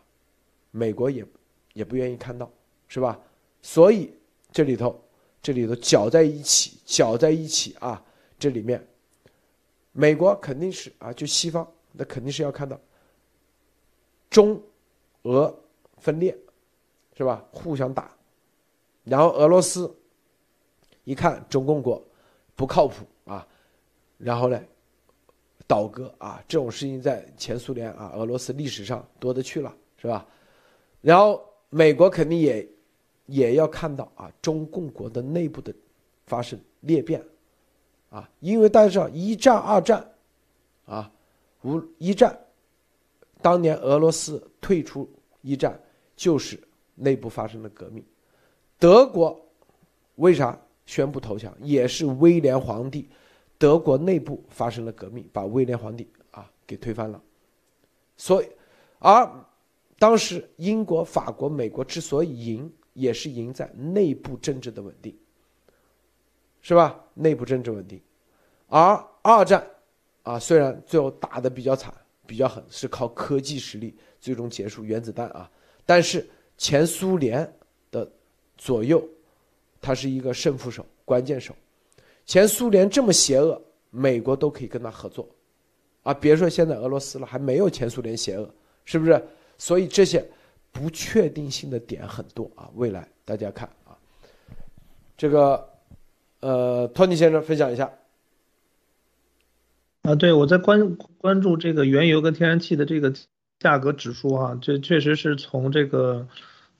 [0.74, 1.24] 美国也
[1.72, 2.50] 也不愿意看到，
[2.88, 3.20] 是吧？
[3.62, 4.12] 所以
[4.50, 5.00] 这里头。
[5.44, 8.02] 这里头搅在一起，搅在一起啊！
[8.38, 8.82] 这里面，
[9.92, 12.80] 美国肯定是啊，就西方那肯定是要看到
[14.30, 14.58] 中
[15.24, 15.54] 俄
[15.98, 16.34] 分裂，
[17.14, 17.46] 是吧？
[17.52, 18.16] 互相打，
[19.02, 19.94] 然后俄罗斯
[21.04, 22.02] 一看中共国
[22.56, 23.46] 不靠谱啊，
[24.16, 24.58] 然后呢
[25.66, 26.42] 倒戈啊！
[26.48, 30.26] 这种事情在前苏联啊，俄罗斯历史上多得去了，是吧？
[31.04, 31.40] 然后
[31.70, 32.68] 美国肯定也。
[33.26, 35.74] 也要看到啊，中共国的内部的
[36.26, 37.24] 发生裂变，
[38.10, 40.06] 啊，因为大家知道一战、二战，
[40.84, 41.10] 啊，
[41.62, 42.38] 无一战，
[43.40, 45.08] 当年俄罗斯退出
[45.40, 45.80] 一战，
[46.14, 46.62] 就是
[46.94, 48.04] 内部发生了革命。
[48.78, 49.42] 德国
[50.16, 51.50] 为啥宣布投降？
[51.62, 53.08] 也是威廉皇帝，
[53.56, 57.18] 德国内部发生了革命，把威廉皇帝啊给推翻了。
[58.18, 58.48] 所以，
[58.98, 59.26] 而
[60.04, 62.70] 当时英国、法国、美国之所以赢。
[62.92, 65.12] 也是赢在内部政治的稳定，
[66.60, 67.04] 是吧？
[67.12, 68.00] 内部政治稳定，
[68.68, 69.66] 而二战，
[70.22, 71.92] 啊，虽然最后打的比较惨、
[72.24, 75.50] 比较狠，是靠科技实力最终结束原子弹啊，
[75.84, 76.24] 但是
[76.56, 77.52] 前苏联
[77.90, 78.08] 的
[78.56, 79.04] 左右，
[79.80, 81.52] 他是一个胜负手、关键手。
[82.24, 85.28] 前苏联这么邪恶，美国都可以跟他合作，
[86.04, 88.48] 啊，别说现在俄罗斯了，还没有前苏联邪恶，
[88.84, 89.20] 是不是？
[89.58, 90.24] 所以这些。
[90.76, 93.94] 不确定性的点很多啊，未来大家看啊，
[95.16, 95.68] 这个
[96.40, 97.92] 呃，托尼先生分享一下。
[100.02, 103.14] 啊，对我在关关注这个原油跟天然气的这个
[103.60, 106.26] 价格指数啊，这确实是从这个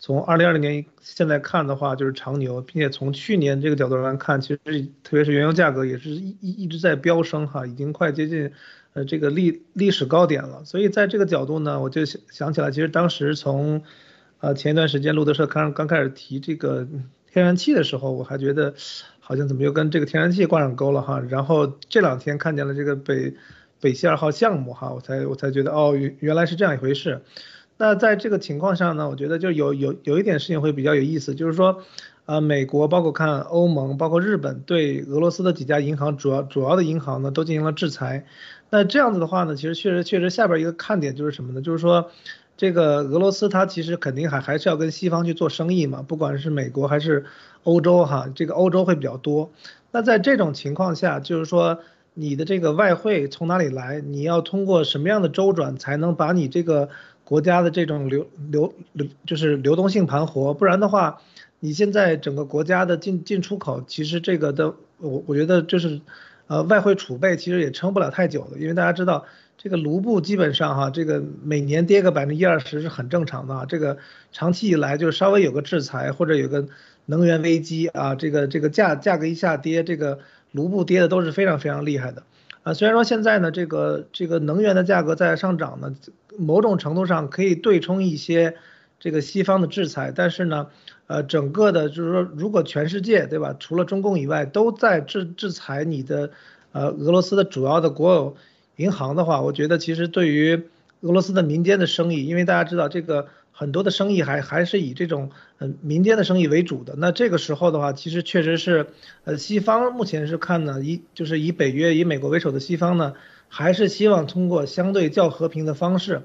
[0.00, 4.58] 从二零二零年现在看的话就是长牛，并且从去年这个角度来看，其实
[5.04, 8.50] 特别是原油价格也是一一一直在飙升哈，已经快接近。
[8.94, 13.82] 呃，这个历历史高点了，所以在这个角度呢，我就想想起来，其实当时从，
[14.38, 16.86] 呃，前一段时间路德社刚刚开始提这个
[17.32, 18.74] 天然气的时候，我还觉得，
[19.18, 21.20] 好像怎么又跟这个天然气挂上钩了哈。
[21.28, 23.34] 然后这两天看见了这个北
[23.80, 27.22] 北溪二号项目哈，我才我才觉得哦，原原来是这样一回事。
[27.76, 31.82] 那在这个情况上呢，我觉得就有有有一点事情会比较有意思，就是说，
[32.26, 38.24] 呃，美国包括看欧盟，包括日本对俄罗斯的几家银行，主要主要的银行呢都进行了制裁。
[38.70, 41.60] 那这样子的话呢，其实确实确实下边一个看点就是什么呢？
[41.60, 42.10] 就是说，
[42.56, 47.26] 这个俄罗斯它其实肯定还还是要跟西方去做生意嘛，不管是美国还是
[47.62, 49.50] 欧洲哈，这个欧洲会比较多。
[49.90, 51.80] 那在这种情况下，就是说
[52.14, 54.00] 你的这个外汇从哪里来？
[54.00, 56.88] 你要通过什么样的周转才能把你这个？
[57.26, 61.22] 国家的这种流流流就是流动性盘活，不然的话，
[61.64, 65.98] 你现在整个国家的进进出口，其实这个的我我觉得就是，
[66.46, 69.24] 呃，外汇储备其实也撑不了太久的，因为大家知道
[69.56, 73.96] 这个卢布基本上哈，这个每年跌个百分之一二十是很正常的啊，这个
[74.30, 76.66] 长期以来就是稍微有个制裁或者有个
[77.06, 80.18] 能源危机啊，这个这个价价格一下跌，这个
[80.52, 82.24] 卢布跌的都是非常非常厉害的。
[82.62, 85.94] 啊，虽然说现在呢，这个这个能源的价格在上涨呢，
[86.36, 88.54] 某种程度上可以对冲一些
[89.00, 90.66] 这个西方的制裁，但是呢，
[91.06, 96.30] 呃，整个的就是说，如果全世界对吧，除了中共以外都在制制裁你的，
[96.72, 98.36] 呃，俄罗斯的主要的国有
[98.76, 100.62] 银行的话，我觉得其实对于
[101.00, 103.28] 俄罗斯的民间的生意，因为大家知道这个。
[103.56, 106.96] 很多的生意还还是以这种嗯民间的生意为主的。
[106.98, 108.88] 那这个时候的话，其实确实是，
[109.22, 113.14] 呃，西方目前是看呢，以就是以北约以美国为首的西方呢，
[113.46, 116.22] 还是希望通过相对较和平的方式，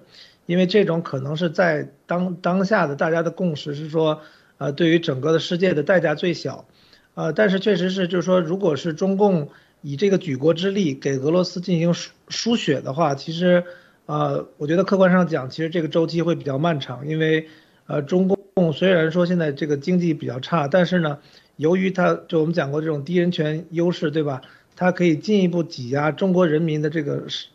[0.47, 4.21] 因为这种可能是在当当下的大家的共识是说，
[4.59, 6.67] 呃，对于整个的世界的代价最小，
[7.15, 9.49] 呃，但是确实是就是说，如果是中共
[9.81, 13.63] 以这个举国之力给俄罗斯进行输输血的话，其实。
[14.05, 17.47] 呃，我觉得客观上讲，其实这个周期会比较漫长，因为，
[17.85, 21.19] 呃，中共虽然说现在这个经济比较差，但是呢，
[21.57, 24.41] 由于它就我们讲过这种低人权优势，对吧？
[24.75, 27.49] 它可以进一步挤压中国人民的这个是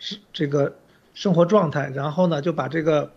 [0.00, 0.74] 是这个
[1.14, 3.12] 生活状态，然后呢，就把这个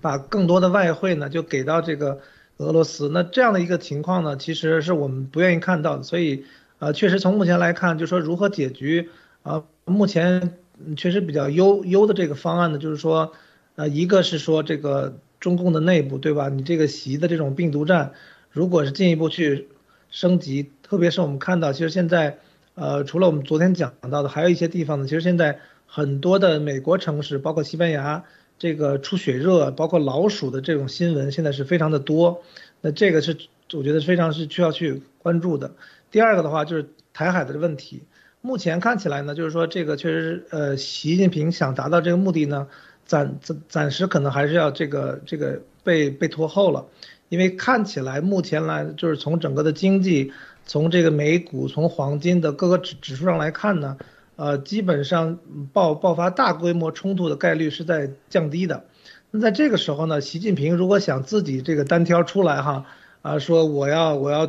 [0.00, 2.18] 把更多的外汇呢就给到这个
[2.58, 3.08] 俄罗斯。
[3.08, 6.04] 那这样的一个情况呢，其实是我们不愿意看到的。
[6.04, 6.44] 所以，
[6.78, 9.08] 呃，确实从目前来看，就说如何解决
[9.42, 10.56] 啊，目前。
[10.96, 13.32] 确实比较优优的这个方案呢，就是说，
[13.74, 16.48] 呃，一个是说这个中共的内部，对吧？
[16.50, 18.12] 你这个习的这种病毒战，
[18.52, 19.66] 如果是进一步去
[20.08, 22.38] 升级，特别是我们看到，其实现在，
[22.76, 28.22] 呃，除了我们昨天讲到的，还有一些地方呢，其实现在很多的美国城市，包括西班牙，
[28.58, 32.42] 这个出血热，包括老鼠的这种新闻，现在是非常的多。
[32.80, 33.36] 那这个是
[33.72, 35.72] 我觉得非常是需要去关注的。
[36.10, 38.02] 第二个的话就是台海的问题。
[38.40, 42.68] 目前看起来呢，就是说这个确实，呃，习近平想达到这个目的呢，
[43.04, 46.86] 暂暂暂时可能还是要这个这个被被拖后了，
[47.28, 50.32] 因为看起来目前来就是从整个的经济，
[50.64, 53.98] 从这个美股，从黄金的各个指指数上来看呢，
[54.38, 55.36] 呃，基本上
[55.72, 58.84] 爆爆发大规模冲突的概率是在降低的。
[59.32, 62.86] 那在这个时候呢，习近平如果想自己这个单挑出来哈，
[63.22, 64.46] 啊，说我要我要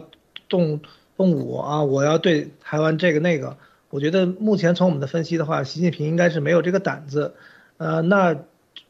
[0.47, 0.79] 动
[1.17, 3.57] 动武啊，我要对台湾这个那个。
[3.89, 7.33] 我觉得目前从我们的分析的话，习近平应该是没有这个胆子，
[7.77, 8.37] 呃，那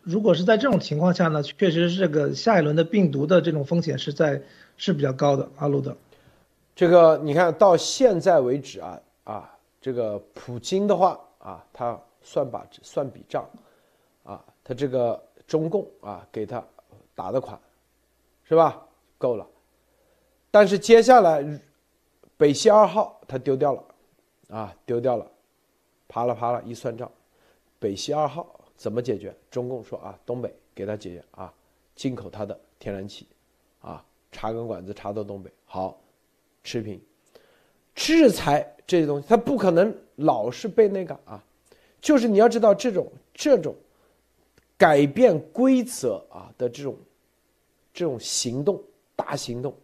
[0.04, 4.42] 如果是在这种情况下呢，确实是这个下一轮的病毒的这种风险是在
[4.76, 5.50] 是比较高的。
[5.56, 5.96] 阿鲁德，
[6.76, 9.50] 这个你看到现在为止啊啊，
[9.82, 13.50] 这个普京的话啊，他算把算笔账，
[14.24, 16.64] 啊，他这个中共啊给他
[17.16, 17.60] 打的款，
[18.44, 18.86] 是吧？
[19.18, 19.48] 够了，
[20.52, 21.44] 但是接下来
[22.38, 23.84] 北溪二号他丢掉了。
[24.50, 25.32] 啊，丢掉了，
[26.08, 27.08] 啪啦啪啦一算账，
[27.78, 29.32] 北溪二号怎么解决？
[29.52, 31.54] 中共说啊，东北给他解决啊，
[31.94, 33.28] 进口他的天然气，
[33.80, 36.02] 啊，插根管子插到东北，好，
[36.64, 37.00] 持平。
[38.00, 41.44] 制裁这些东西，他不可能老是被那个啊，
[42.00, 43.76] 就是你要知道这种这种
[44.78, 46.96] 改变规则啊的这种
[47.94, 48.82] 这种行动
[49.18, 49.76] 大行动，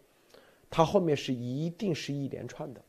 [0.70, 2.80] 它后面是一定是一连串的，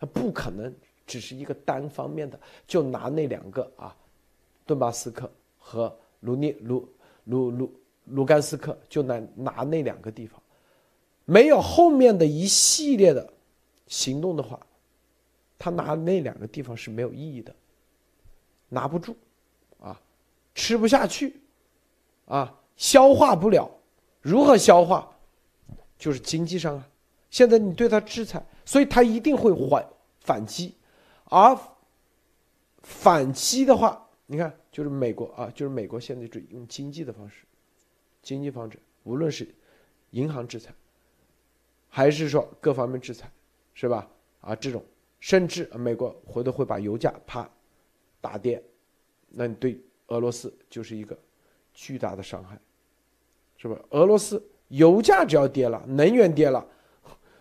[0.00, 0.72] 它不可能。
[1.04, 3.94] 只是一个单方面的，就拿那两个啊，
[4.64, 6.88] 顿巴斯克和卢涅卢
[7.24, 7.72] 卢卢
[8.06, 10.40] 卢甘斯克，就拿拿那两个地方，
[11.26, 13.30] 没有后面的一系列的
[13.92, 14.58] 行动的话，
[15.58, 17.54] 他拿那两个地方是没有意义的，
[18.70, 19.14] 拿不住，
[19.78, 20.00] 啊，
[20.54, 21.42] 吃不下去，
[22.24, 23.70] 啊，消化不了，
[24.22, 25.14] 如何消化？
[25.98, 26.88] 就是经济上啊，
[27.28, 29.86] 现在你对他制裁，所以他一定会还
[30.20, 30.74] 反击。
[31.24, 31.54] 而
[32.82, 37.44] 反击的话，你看，就是美国啊，就是美国现在就用经济的方式，
[38.22, 39.54] 经济方式，无论是
[40.12, 40.72] 银行制裁，
[41.90, 43.30] 还是说各方面制裁，
[43.74, 44.08] 是吧？
[44.40, 44.84] 啊，这种
[45.20, 47.48] 甚至美国回头会把油价啪
[48.20, 48.62] 打跌，
[49.28, 51.16] 那你对俄罗斯就是一个
[51.72, 52.58] 巨大的伤害，
[53.56, 53.78] 是吧？
[53.90, 56.66] 俄罗斯油价只要跌了，能源跌了，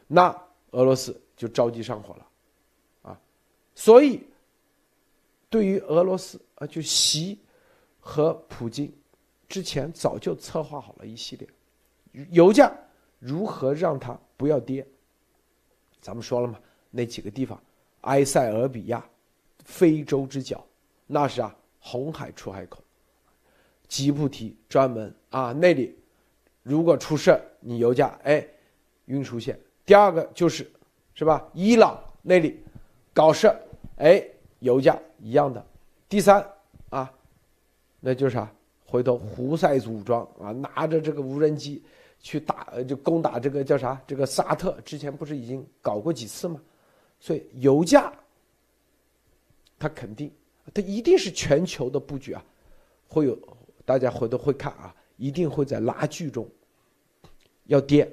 [0.08, 0.30] 那
[0.72, 2.28] 俄罗斯就着急上火了，
[3.02, 3.20] 啊，
[3.74, 4.24] 所以
[5.50, 7.40] 对于俄罗斯啊，就习
[8.00, 8.94] 和普京
[9.50, 12.72] 之前早就策划好了一系列油价
[13.20, 14.88] 如何让它不要跌。
[16.02, 16.60] 咱们说了嘛，
[16.90, 17.62] 那几个地方，
[18.02, 19.06] 埃塞俄比亚、
[19.64, 20.66] 非洲之角，
[21.08, 21.56] 那是啊。
[21.84, 22.78] 红海出海口，
[23.88, 25.98] 吉布提专门啊，那里
[26.62, 28.46] 如果出事你油价哎
[29.06, 29.60] 运输线。
[29.84, 30.72] 第二个就是，
[31.16, 31.44] 是吧？
[31.56, 32.62] 伊朗那里
[33.16, 33.52] 搞事
[33.98, 34.24] 哎，
[34.60, 35.66] 油价一样的。
[36.08, 36.48] 第三
[36.92, 37.12] 啊，
[38.00, 38.48] 那就是啥？
[38.86, 41.82] 回头胡塞武装啊，拿着这个无人机
[42.22, 44.02] 去打，就攻打这个叫啥？
[44.06, 46.62] 这个沙特之前不是已经搞过几次吗？
[47.20, 48.14] 所以油价，
[49.80, 50.32] 它肯定。
[50.74, 52.46] 它一定是全球的布局啊，
[53.08, 53.38] 会有
[53.84, 56.48] 大家回头会看啊，一定会在拉锯中
[57.66, 58.10] 要跌，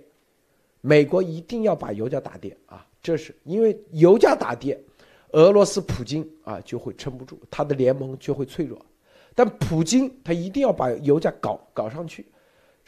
[0.81, 4.83] 美国一定要把油价打跌啊，这是因为油价打跌，
[5.33, 8.81] 俄罗斯普京啊就会撑不住，他的联盟就会脆弱，
[9.35, 12.27] 但普京他一定要把油价搞搞上去。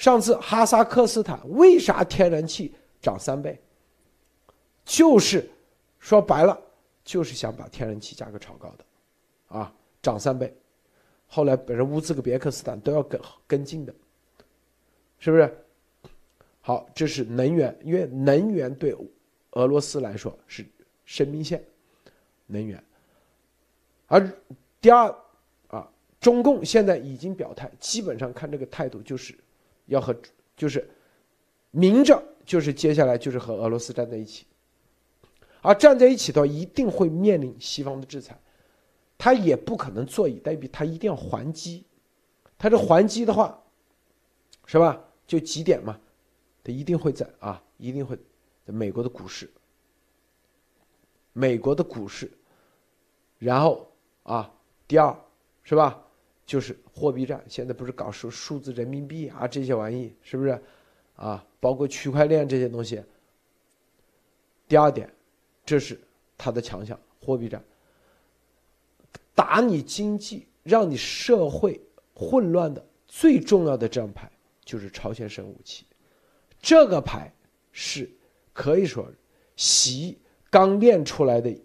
[0.00, 2.72] 上次哈萨克斯坦为啥天然气
[3.02, 3.60] 涨三倍？
[4.82, 5.46] 就是
[5.98, 6.58] 说白了，
[7.04, 9.58] 就是想把天然气价格炒高的。
[9.58, 9.70] 啊，
[10.00, 10.56] 涨三倍，
[11.26, 13.94] 后来本身乌兹别克斯坦都要跟跟进的，
[15.18, 15.54] 是不是？
[16.62, 18.96] 好，这是能源，因为能源对
[19.50, 20.64] 俄罗斯来说是
[21.04, 21.62] 生命线，
[22.46, 22.82] 能源。
[24.06, 24.26] 而
[24.80, 25.14] 第二
[25.68, 25.86] 啊，
[26.18, 29.38] 中共现在已经表态，基本上看这个态度就是
[29.90, 30.16] 要和
[30.56, 30.88] 就是
[31.72, 34.46] 明着就是接下来就是和俄罗斯站在一起，
[35.62, 38.38] 而站在一起的话，一定会面临西方的制裁。
[39.18, 41.84] 他也不可能坐以待毙，他一定要还击。
[42.56, 43.62] 他这还击的话，
[44.64, 45.02] 是吧？
[45.26, 45.98] 就几点嘛，
[46.62, 48.16] 他一定会在啊，一定会
[48.64, 49.50] 在美国的股市，
[51.32, 52.30] 美国的股市，
[53.38, 53.90] 然后
[54.22, 54.52] 啊，
[54.86, 55.14] 第二
[55.62, 56.02] 是吧？
[56.50, 60.60] 就是货币战，现在不是搞数数字人民币啊这些玩意，是不是？
[61.14, 63.00] 啊，包括区块链这些东西。
[64.66, 65.08] 第二点，
[65.64, 65.96] 这是
[66.36, 67.62] 他的强项，货币战。
[69.32, 71.80] 打你经济，让你社会
[72.14, 74.28] 混乱的最重要的这张牌
[74.64, 75.86] 就是朝鲜生武器，
[76.60, 77.32] 这个牌
[77.70, 78.10] 是
[78.52, 79.08] 可以说
[79.54, 80.18] 习
[80.50, 81.56] 刚练出来的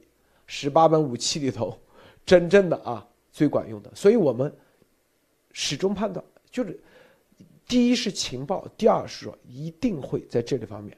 [0.45, 1.75] 十八般武器里头
[2.23, 3.91] 真正的啊最管用的。
[3.95, 4.55] 所以我们
[5.56, 6.22] 始终判断，
[6.52, 6.77] 就是
[7.65, 10.98] 第一是情报，第二是说一定会在这里方面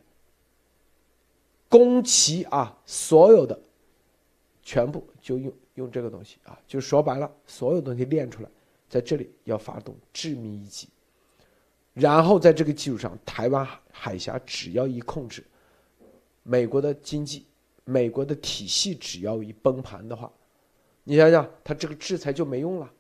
[1.70, 3.58] 攻其啊所有的
[4.64, 5.54] 全部就用。
[5.78, 8.50] 用这个东西啊，就说白了，所有东西练出来，
[8.90, 10.90] 在这里要发动致命一击，
[11.94, 15.46] 然后在这个基础上，台湾海峡只要一控制，
[16.42, 17.46] 美国的经济、
[17.84, 20.34] 美国的体系只要一崩盘的话，
[21.04, 22.92] 你想想，他这个制裁就没用了，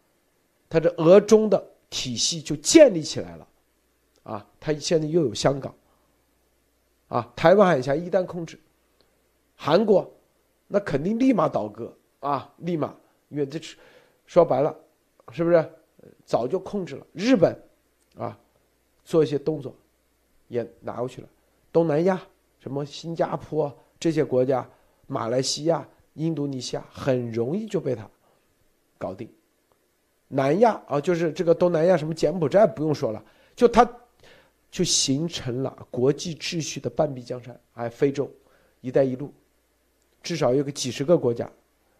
[0.70, 3.48] 他这俄中的体系就建立起来了，
[4.24, 5.74] 啊，他现在又有香港，
[7.08, 8.60] 啊，台湾海峡一旦控制，
[9.56, 10.10] 韩国，
[10.68, 11.94] 那肯定立马倒戈。
[12.20, 12.94] 啊，立马，
[13.30, 13.78] 因为这是
[14.26, 14.76] 说白了，
[15.32, 15.72] 是不是
[16.26, 17.06] 早就控制了？
[17.14, 17.56] 日本
[18.18, 18.38] 啊，
[19.06, 19.74] 做一些动作
[20.48, 21.30] 也拿过去了。
[21.72, 22.20] 东南亚，
[22.60, 24.68] 什么新加坡这些国家，
[25.06, 28.10] 马来西亚、印度尼西亚，很容易就被他
[28.98, 29.30] 搞定。
[30.28, 33.24] 南亚啊，就是这个东南亚，什么柬埔寨不用说了，
[33.56, 33.90] 就它
[34.70, 37.60] 就形成了国际秩序的半壁江山。
[37.74, 38.30] 哎，非洲，
[38.82, 39.34] 一带一路，
[40.22, 41.50] 至少有个几十个国家。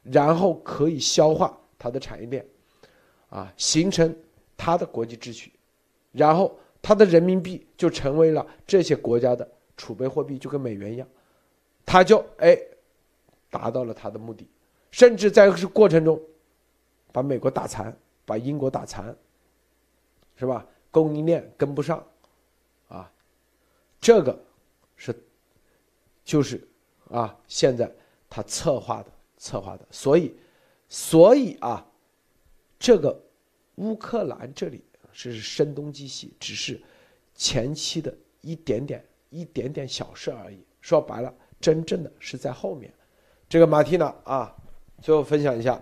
[0.10, 2.46] 然后可以消化它的产业链，
[3.28, 4.16] 啊，形成
[4.56, 5.52] 它的国际秩序，
[6.14, 9.46] 然后它的人民币就成为了这些国家的
[9.76, 11.06] 储备货币，就跟美元一样，
[11.86, 12.58] 它就哎
[13.50, 14.48] 达到了它的目的，
[14.92, 16.18] 甚至在这过程中
[17.12, 17.94] 把美国打残，
[18.28, 19.16] 把英国打残，
[20.36, 20.64] 是吧？
[20.92, 22.06] 供应链跟不上，
[22.88, 23.12] 啊，
[24.00, 24.40] 这个
[24.96, 25.20] 是
[26.24, 26.68] 就是
[27.10, 27.92] 啊，现在
[28.30, 29.12] 他策划的。
[29.40, 30.36] 策划的，所以，
[30.90, 31.86] 所以啊，
[32.80, 33.16] 这个
[33.76, 36.82] 乌克兰这里是声东击西，只是
[37.36, 40.66] 前期的一点点、一点点小事而已。
[40.82, 41.32] 说白了，
[41.62, 42.92] 真正的是在后面。
[43.48, 44.56] 这个马蒂娜啊，
[45.04, 45.80] 最后分享一下。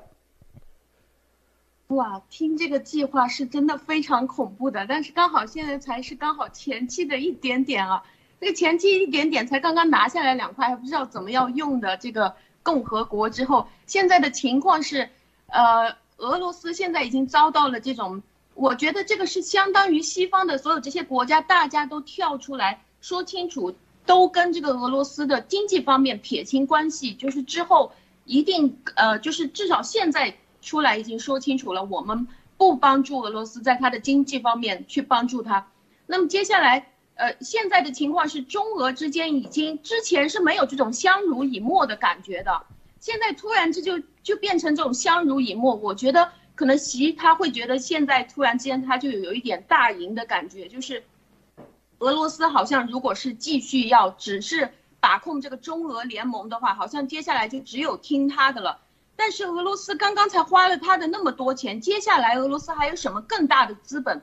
[1.88, 8.03] 哇，听这个计划是真的非常恐怖的，但是刚好现在才是刚好前期的一点点啊，
[8.40, 12.36] 这个前期一点点才刚刚拿下来两块，还不知道怎么要用的这个。
[12.66, 15.07] 共和国之后，现在的情况是，
[15.49, 18.24] 呃，俄罗斯现在已经遭到了这种，
[18.56, 23.76] 我觉得这个是相当于西方的所有这些国家，大家都跳出来说清楚，
[24.07, 27.91] 都跟这个俄罗斯的经济方面撇清关系，就是之后
[28.24, 30.36] 一定呃，就是至少现在
[30.66, 32.28] 出来已经说清楚了，我们
[32.58, 35.68] 不帮助俄罗斯在它的经济方面去帮助它。
[36.08, 36.92] 那么接下来。
[37.18, 42.64] 呃，现在的情况是中俄之间已经之前是没有这种相濡以沫的感觉的，
[43.00, 45.76] 现在突然这就就变成这种相濡以沫。
[45.76, 51.06] 我觉得可能习他会觉得现在突然之间他就有一点大赢的感觉，就是
[52.00, 58.82] 俄罗斯好像如果是继续要只是把控这个中俄联盟的话，好像接下来就只有听他的了。
[59.16, 64.22] 但是俄罗斯刚刚才花了他的那么多钱，接下来俄罗斯还有什么更大的资本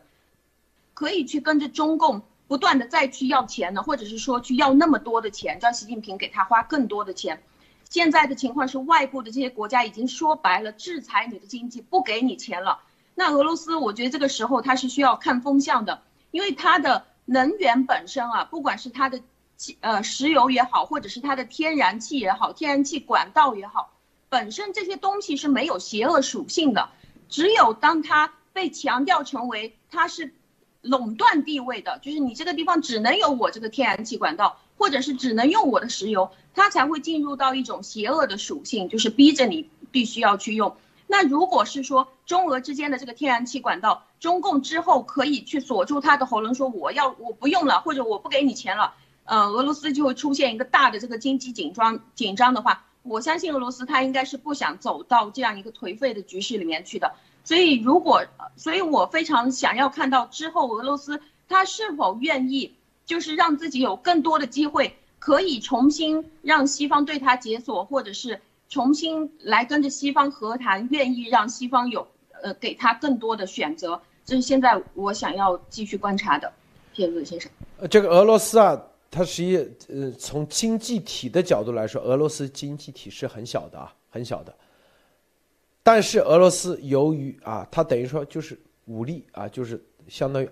[0.94, 2.23] 可以去跟着中共？
[2.48, 7.43] 不断的再去要钱呢，或者是说去要那么多的钱，叫习近平给他花更多的钱。
[7.89, 12.81] 现在的情况是，外部的这些国家已经说白了，制裁你的经济，不给你钱了。
[13.14, 19.23] 那俄罗斯，我觉得这个时候它是需要看风向的，因为它的能源本身啊，不管是它的
[19.81, 23.94] 呃石油也好，或者是它的天然气也好，天然气管道也好，
[24.32, 26.88] 本身这些东西是没有邪恶属性的。
[27.28, 30.32] 只有当它被强调成为它是。
[30.84, 40.76] 垄断地位的，就是你这个地方只能有我这个天然气管道，或者是只能用我的石油，它才会进入到一种邪恶的属性，就是逼着你必须要去用。
[41.06, 57.12] 那如果是说中俄之间的这个天然气管道，中共之后可以去锁住他的喉咙，说我要我不用了，或者我不给你钱了，呃，俄罗斯就会出现一个大的这个经济紧张紧张的话，我相信俄罗斯他应该是不想走到这样一个颓废的局势里面去的。
[57.45, 58.24] 所以，如果，
[58.57, 62.73] 所以我非常想要看到之后俄罗斯他是否愿意，
[63.05, 72.07] 就是让自己有更多的机会，可以重新让西方对他解锁，或者是重新来跟着西方和谈，愿意让西方有，
[72.43, 74.01] 呃，给他更多的选择。
[74.24, 76.53] 这是现在我想要继续观察的，
[76.95, 77.51] 谢谢先生。
[77.81, 78.81] 呃，这个俄罗斯啊，
[79.12, 79.59] 它实际，
[79.89, 84.52] 呃，从经济体的角度来说，俄罗斯经济体是很小的啊，很小的。
[85.82, 89.78] 但是俄罗斯由于啊，它等于说就是武力啊，就是
[90.09, 90.48] 相当于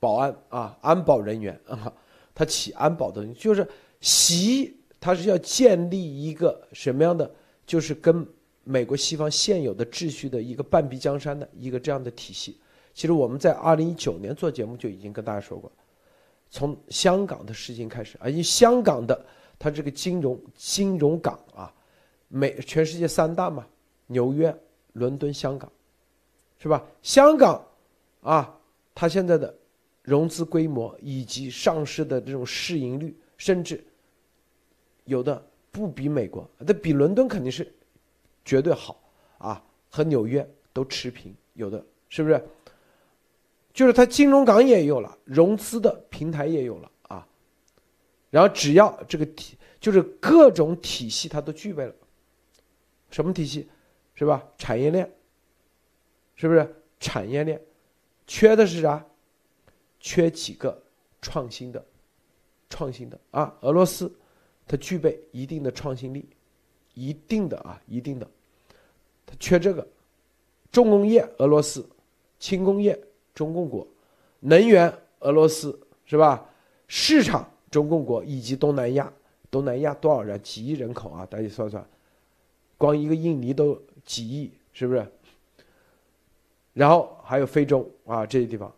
[0.00, 1.92] 保安啊，安保人员啊，
[2.34, 3.64] 他起安保的，就是
[4.00, 7.30] 习他是要建立一个什么样的，
[7.64, 8.26] 就是跟
[8.64, 12.58] 美国西方现有的秩序的一个半壁江山的一个这样的体系。
[12.92, 15.70] 其实我们在二零一九年做节目就已经跟大家说过，
[16.50, 19.24] 从香港的事情开始啊，因为香港的
[19.58, 21.72] 它这个金融金融港啊，
[22.28, 23.66] 美全世界三大嘛，
[24.06, 24.54] 纽约。
[24.94, 25.70] 伦敦、香港，
[26.58, 26.84] 是吧？
[27.00, 27.64] 香港，
[28.22, 28.58] 啊，
[28.92, 29.56] 它现在的
[30.02, 33.82] 融资规模以及上市的这种市盈率，甚至
[35.04, 35.40] 有的
[35.70, 37.72] 不比美国，它比伦敦肯定是
[38.44, 39.00] 绝对好
[39.38, 42.44] 啊，和纽约都持平，有的是不是？
[43.72, 47.26] 就是它金融港也有了，融资的平台也有了啊，
[48.30, 51.94] 然后只要这个体，就是各种体系它都具备了，
[53.10, 53.68] 什么体系？
[54.14, 54.46] 是吧？
[54.58, 55.10] 产业链，
[56.34, 57.60] 是不是产业链？
[58.26, 59.04] 缺的是啥？
[59.98, 60.82] 缺几个
[61.22, 61.84] 创新的、
[62.68, 63.56] 创新的啊！
[63.60, 64.10] 俄罗斯
[64.66, 66.28] 它具备一定的创新力，
[66.94, 68.30] 一定的啊，一定的，
[69.26, 69.86] 它缺这个。
[70.72, 71.82] 重工业，俄罗斯；
[72.38, 72.98] 轻工业，
[73.34, 73.86] 中共国；
[74.40, 76.46] 能源，俄罗斯，是吧？
[76.88, 79.12] 市场，中共国以及东南亚。
[79.50, 80.40] 东南亚多少人？
[80.42, 81.26] 几亿人口啊！
[81.26, 81.84] 大家算算，
[82.78, 83.80] 光一个印尼都。
[84.02, 85.06] 几亿是不是？
[86.72, 88.74] 然后还有非洲啊这些地方，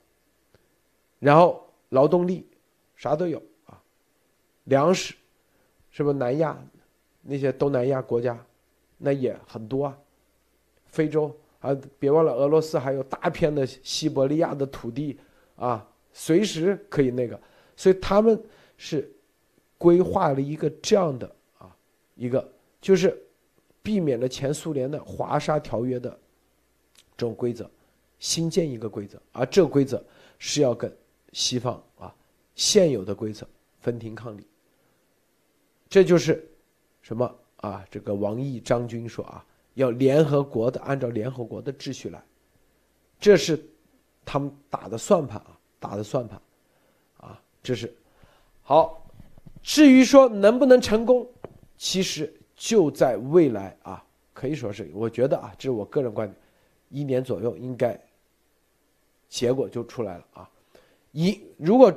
[1.20, 2.46] 然后劳动力
[2.96, 3.80] 啥都有啊，
[4.64, 5.14] 粮食
[5.90, 6.58] 是不是南亚
[7.22, 8.44] 那些东南亚国家
[8.98, 9.98] 那也很多啊，
[10.86, 15.18] 非洲啊别忘了俄罗斯还有大片的西伯利亚的土地
[15.56, 17.40] 啊，随时可以那个，
[17.74, 18.38] 所以他们
[18.76, 19.10] 是
[19.78, 21.74] 规划了一个这样的啊
[22.14, 22.46] 一个
[22.78, 23.18] 就是。
[23.84, 26.08] 避免了前苏联的华沙条约的
[27.16, 27.68] 这种规则，
[28.20, 30.00] 新建一个规则，而这规则
[30.38, 30.96] 是要跟
[31.32, 32.14] 西方啊
[32.54, 33.44] 现有的规则
[33.80, 34.46] 分庭抗礼。
[35.88, 36.48] 这就是
[37.00, 37.84] 什么啊？
[37.90, 39.44] 这个王毅张军说啊，
[39.74, 42.22] 要联合国的按照联合国的秩序来，
[43.18, 43.62] 这是
[44.24, 46.40] 他们打的算盘啊，打的算盘
[47.18, 47.92] 啊，这是
[48.62, 49.06] 好。
[49.62, 51.26] 至于说能不能成功，
[51.76, 52.32] 其实。
[52.54, 56.36] 就在未来啊，可以说是，我觉得啊，这是我个人观点，
[56.90, 58.00] 一年左右应该
[59.28, 60.48] 结果就出来了啊。
[61.10, 61.92] 一如果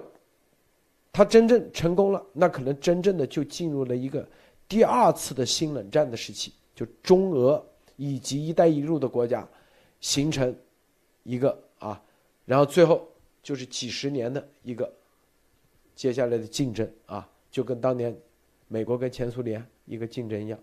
[1.14, 4.28] 他真正成功了，那可能真正的就进入了一个
[4.68, 7.66] 第二次的新冷战的时期，就中俄
[7.96, 9.48] 以及“一带一路”的国家
[10.02, 10.54] 形成
[11.24, 12.00] 一个啊，
[12.46, 13.08] 然后最后
[13.42, 14.94] 就是几十年的一个
[15.96, 18.16] 接下来的竞争啊，就跟当年
[18.68, 20.60] 美国跟前苏联一个竞争一样，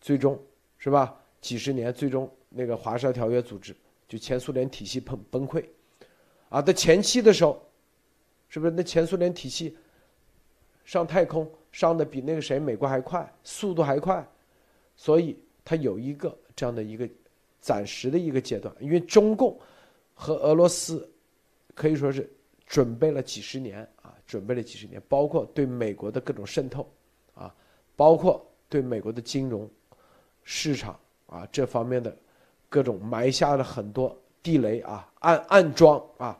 [0.00, 0.38] 最终
[0.76, 1.18] 是吧？
[1.40, 3.74] 几十年，最终那个华沙条约组织
[4.08, 5.64] 就前苏联体系崩崩溃，
[6.48, 7.62] 啊，在前期的时候，
[8.48, 9.76] 是不是那前苏联体系
[10.84, 14.26] 上太空上的比那个谁美国还快，速度还快，
[14.96, 17.08] 所以它有一个这样的一个
[17.60, 19.58] 暂时的一个阶段，因为中共
[20.14, 21.10] 和俄罗斯
[21.74, 22.30] 可以说是
[22.66, 26.88] 准备了几十年啊，准备了几十年，包括对美国的各种渗透
[27.34, 27.54] 啊，
[27.96, 29.70] 包括对美国的金融
[30.42, 30.98] 市场。
[31.26, 32.16] 啊，这方面的
[32.68, 36.38] 各种埋下了很多地雷啊，暗暗桩啊，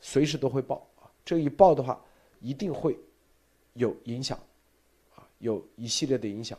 [0.00, 1.08] 随时都会爆啊。
[1.24, 1.98] 这一爆的话，
[2.40, 2.98] 一定会
[3.72, 4.36] 有影响
[5.14, 6.58] 啊，有一系列的影响，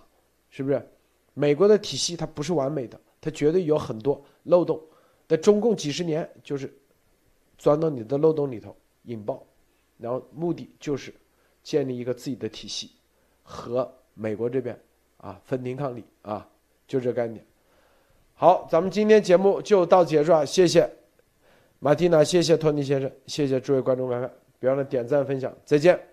[0.49, 0.89] 是不是？
[1.33, 4.81] 美国的体系它不是完美的，它绝对有很多漏洞。
[5.27, 6.73] 在中共几十年就是
[7.57, 9.45] 钻到你的漏洞里头引爆，
[9.97, 11.13] 然后目的就是
[11.61, 12.91] 建立一个自己的体系，
[13.43, 14.79] 和美国这边
[15.17, 16.49] 啊分庭抗礼啊，
[16.87, 17.45] 就这概念。
[18.33, 20.45] 好，咱们今天节目就到结束啊！
[20.45, 20.89] 谢谢
[21.79, 26.08] 马蒂娜，谢谢托尼先生，谢谢诸位观众观看，别忘了点赞分享，再见。